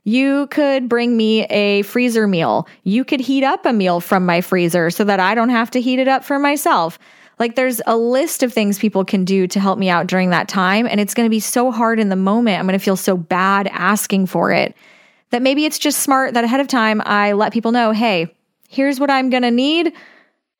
You 0.04 0.46
could 0.46 0.88
bring 0.88 1.16
me 1.16 1.44
a 1.44 1.82
freezer 1.82 2.26
meal. 2.26 2.66
You 2.84 3.04
could 3.04 3.20
heat 3.20 3.44
up 3.44 3.66
a 3.66 3.72
meal 3.72 4.00
from 4.00 4.24
my 4.24 4.40
freezer 4.40 4.90
so 4.90 5.04
that 5.04 5.20
I 5.20 5.34
don't 5.34 5.50
have 5.50 5.70
to 5.72 5.80
heat 5.80 5.98
it 5.98 6.08
up 6.08 6.24
for 6.24 6.38
myself. 6.38 6.98
Like 7.40 7.56
there's 7.56 7.80
a 7.86 7.96
list 7.96 8.44
of 8.44 8.52
things 8.52 8.78
people 8.78 9.04
can 9.04 9.24
do 9.24 9.48
to 9.48 9.58
help 9.58 9.78
me 9.78 9.88
out 9.88 10.06
during 10.06 10.30
that 10.30 10.46
time. 10.46 10.86
And 10.86 11.00
it's 11.00 11.14
going 11.14 11.26
to 11.26 11.30
be 11.30 11.40
so 11.40 11.72
hard 11.72 11.98
in 11.98 12.10
the 12.10 12.16
moment. 12.16 12.60
I'm 12.60 12.66
going 12.66 12.78
to 12.78 12.84
feel 12.84 12.96
so 12.96 13.16
bad 13.16 13.66
asking 13.66 14.26
for 14.26 14.52
it 14.52 14.76
that 15.30 15.42
maybe 15.42 15.64
it's 15.64 15.78
just 15.78 16.00
smart 16.00 16.34
that 16.34 16.44
ahead 16.44 16.60
of 16.60 16.68
time 16.68 17.02
I 17.04 17.32
let 17.32 17.52
people 17.52 17.72
know, 17.72 17.90
hey, 17.90 18.32
here's 18.68 19.00
what 19.00 19.10
I'm 19.10 19.30
going 19.30 19.42
to 19.42 19.50
need 19.50 19.92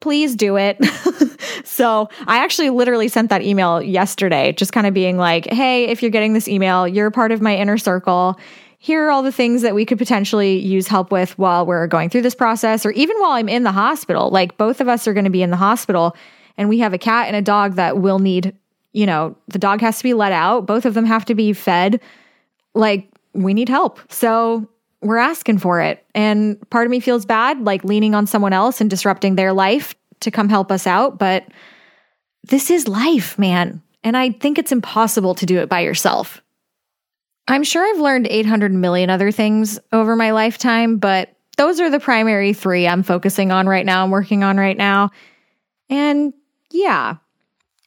please 0.01 0.35
do 0.35 0.57
it. 0.57 0.83
so 1.65 2.09
I 2.27 2.39
actually 2.39 2.71
literally 2.71 3.09
sent 3.09 3.31
that 3.31 3.43
email 3.43 3.83
yesterday, 3.83 4.53
just 4.53 4.73
kind 4.73 4.87
of 4.87 4.95
being 4.95 5.19
like, 5.19 5.47
hey, 5.47 5.85
if 5.89 6.03
you're 6.03 6.11
getting 6.11 6.33
this 6.33 6.49
email, 6.49 6.89
you're 6.89 7.11
part 7.11 7.33
of 7.33 7.41
my 7.41 7.55
inner 7.57 7.79
circle. 7.79 8.39
Here 8.79 9.07
are 9.07 9.11
all 9.11 9.23
the 9.23 9.33
things 9.33 9.61
that 9.63 9.75
we 9.75 9.85
could 9.85 9.99
potentially 9.99 10.59
use 10.59 10.89
help 10.89 11.13
with 11.13 11.39
while 11.39 11.67
we're 11.67 11.87
going 11.87 12.09
through 12.09 12.23
this 12.23 12.35
process, 12.35 12.87
or 12.87 12.93
even 12.93 13.21
while 13.21 13.33
I'm 13.33 13.49
in 13.49 13.63
the 13.63 13.73
hospital. 13.73 14.31
Like 14.31 14.57
both 14.57 14.81
of 14.81 14.89
us 14.89 15.07
are 15.07 15.13
going 15.13 15.25
to 15.25 15.31
be 15.31 15.43
in 15.43 15.51
the 15.51 15.59
hospital, 15.59 16.17
and 16.57 16.69
we 16.69 16.79
have 16.79 16.93
a 16.93 16.99
cat 16.99 17.27
and 17.29 17.37
a 17.37 17.43
dog 17.43 17.75
that 17.75 17.99
will 17.99 18.19
need, 18.19 18.57
you 18.93 19.07
know, 19.07 19.37
the 19.49 19.59
dog 19.59 19.81
has 19.81 19.99
to 19.99 20.05
be 20.05 20.15
let 20.15 20.33
out. 20.33 20.67
Both 20.67 20.85
of 20.85 20.95
them 20.95 21.05
have 21.05 21.25
to 21.27 21.35
be 21.35 21.53
fed. 21.53 22.01
Like 22.75 23.11
we 23.33 23.55
need 23.55 23.69
help. 23.69 24.01
So 24.13 24.69
we're 25.03 25.19
asking 25.19 25.59
for 25.59 25.81
it. 25.81 26.05
And 26.15 26.59
part 26.71 26.87
of 26.87 26.91
me 26.91 27.01
feels 27.01 27.25
bad, 27.25 27.61
like 27.63 27.85
leaning 27.85 28.15
on 28.15 28.27
someone 28.27 28.53
else 28.53 28.81
and 28.81 28.91
disrupting 28.91 29.37
their 29.37 29.53
life 29.53 29.95
to 30.21 30.31
come 30.31 30.49
help 30.49 30.71
us 30.71 30.87
out. 30.87 31.19
But 31.19 31.47
this 32.45 32.71
is 32.71 32.89
life, 32.89 33.39
man. 33.39 33.83
And 34.03 34.17
I 34.17 34.31
think 34.31 34.59
it's 34.59 34.73
impossible 34.73 35.35
to 35.37 35.47
do 35.47 35.59
it 35.59 35.69
by 35.69 35.81
yourself. 35.81 36.43
I'm 37.49 37.65
sure 37.65 37.85
I've 37.85 38.01
learned 38.01 38.29
800 38.31 38.73
million 38.73 39.11
other 39.11 39.33
things 39.33 39.79
over 39.93 40.15
my 40.17 40.31
lifetime, 40.31 40.99
but 40.99 41.35
those 41.57 41.81
are 41.81 41.91
the 41.91 42.01
primary 42.01 42.53
three 42.53 42.87
I'm 42.87 43.03
focusing 43.03 43.51
on 43.51 43.67
right 43.67 43.85
now, 43.85 44.05
I'm 44.05 44.11
working 44.11 44.45
on 44.45 44.57
right 44.57 44.77
now. 44.77 45.11
And 45.89 46.33
yeah, 46.71 47.17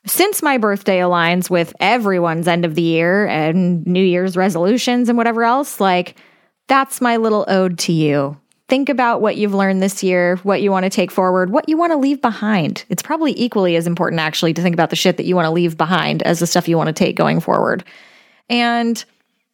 since 0.05 0.41
my 0.41 0.57
birthday 0.57 0.99
aligns 0.99 1.49
with 1.49 1.73
everyone's 1.79 2.47
end 2.47 2.65
of 2.65 2.75
the 2.75 2.81
year 2.81 3.25
and 3.27 3.85
New 3.85 4.03
Year's 4.03 4.35
resolutions 4.35 5.09
and 5.09 5.17
whatever 5.17 5.43
else, 5.43 5.79
like, 5.79 6.15
that's 6.67 7.01
my 7.01 7.17
little 7.17 7.45
ode 7.47 7.77
to 7.79 7.93
you. 7.93 8.37
Think 8.69 8.89
about 8.89 9.21
what 9.21 9.35
you've 9.35 9.53
learned 9.53 9.81
this 9.81 10.03
year, 10.03 10.37
what 10.37 10.61
you 10.61 10.71
want 10.71 10.83
to 10.85 10.89
take 10.89 11.11
forward, 11.11 11.51
what 11.51 11.67
you 11.69 11.77
want 11.77 11.91
to 11.91 11.97
leave 11.97 12.21
behind. 12.21 12.85
It's 12.89 13.03
probably 13.03 13.37
equally 13.39 13.75
as 13.75 13.87
important, 13.87 14.19
actually, 14.19 14.53
to 14.53 14.61
think 14.61 14.73
about 14.73 14.89
the 14.89 14.95
shit 14.95 15.17
that 15.17 15.25
you 15.25 15.35
want 15.35 15.45
to 15.45 15.51
leave 15.51 15.77
behind 15.77 16.23
as 16.23 16.39
the 16.39 16.47
stuff 16.47 16.67
you 16.67 16.77
want 16.77 16.87
to 16.87 16.93
take 16.93 17.15
going 17.15 17.39
forward. 17.39 17.83
And 18.49 19.03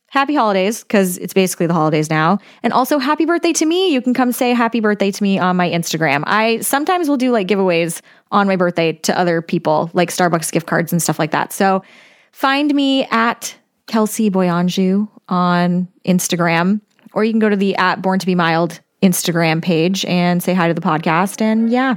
happy 0.10 0.36
holidays, 0.36 0.84
because 0.84 1.18
it's 1.18 1.34
basically 1.34 1.68
the 1.68 1.74
holidays 1.74 2.10
now. 2.10 2.40
And 2.64 2.74
also, 2.74 3.00
happy 3.00 3.26
birthday 3.26 3.54
to 3.54 3.66
me. 3.66 3.94
You 3.94 4.02
can 4.02 4.14
come 4.14 4.32
say 4.32 4.54
happy 4.54 4.80
birthday 4.80 5.12
to 5.12 5.24
me 5.24 5.40
on 5.40 5.56
my 5.56 5.70
Instagram. 5.70 6.24
I 6.26 6.60
sometimes 6.60 7.10
will 7.10 7.18
do 7.18 7.32
like 7.32 7.48
giveaways 7.48 8.02
on 8.32 8.48
my 8.48 8.56
birthday 8.56 8.94
to 8.94 9.18
other 9.18 9.42
people, 9.42 9.90
like 9.94 10.10
Starbucks 10.10 10.52
gift 10.52 10.68
cards 10.68 10.92
and 10.92 11.02
stuff 11.02 11.20
like 11.20 11.32
that. 11.32 11.54
So 11.54 11.84
find 12.32 12.74
me 12.74 13.06
at 13.06 13.56
Kelsey 13.88 14.30
Boyanju 14.30 15.10
on 15.30 15.88
Instagram 16.06 16.82
or 17.14 17.24
you 17.24 17.32
can 17.32 17.40
go 17.40 17.50
to 17.50 17.56
the 17.56 17.76
at 17.76 18.02
Born 18.02 18.20
to 18.20 18.26
Be 18.26 18.36
Mild 18.36 18.80
Instagram 19.02 19.62
page 19.62 20.06
and 20.06 20.44
say 20.44 20.54
hi 20.54 20.68
to 20.68 20.74
the 20.74 20.82
podcast. 20.82 21.42
And 21.42 21.70
yeah, 21.72 21.96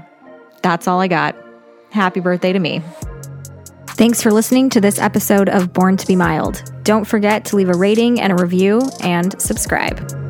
that's 0.62 0.86
all 0.86 1.00
I 1.00 1.08
got. 1.08 1.36
Happy 1.90 2.20
birthday 2.20 2.52
to 2.52 2.58
me. 2.58 2.82
Thanks 3.94 4.22
for 4.22 4.32
listening 4.32 4.70
to 4.70 4.80
this 4.80 4.98
episode 4.98 5.50
of 5.50 5.74
Born 5.74 5.98
to 5.98 6.06
Be 6.06 6.16
Mild. 6.16 6.62
Don't 6.82 7.04
forget 7.04 7.44
to 7.46 7.56
leave 7.56 7.68
a 7.68 7.74
rating 7.74 8.20
and 8.20 8.32
a 8.32 8.36
review 8.36 8.80
and 9.02 9.40
subscribe. 9.40 10.21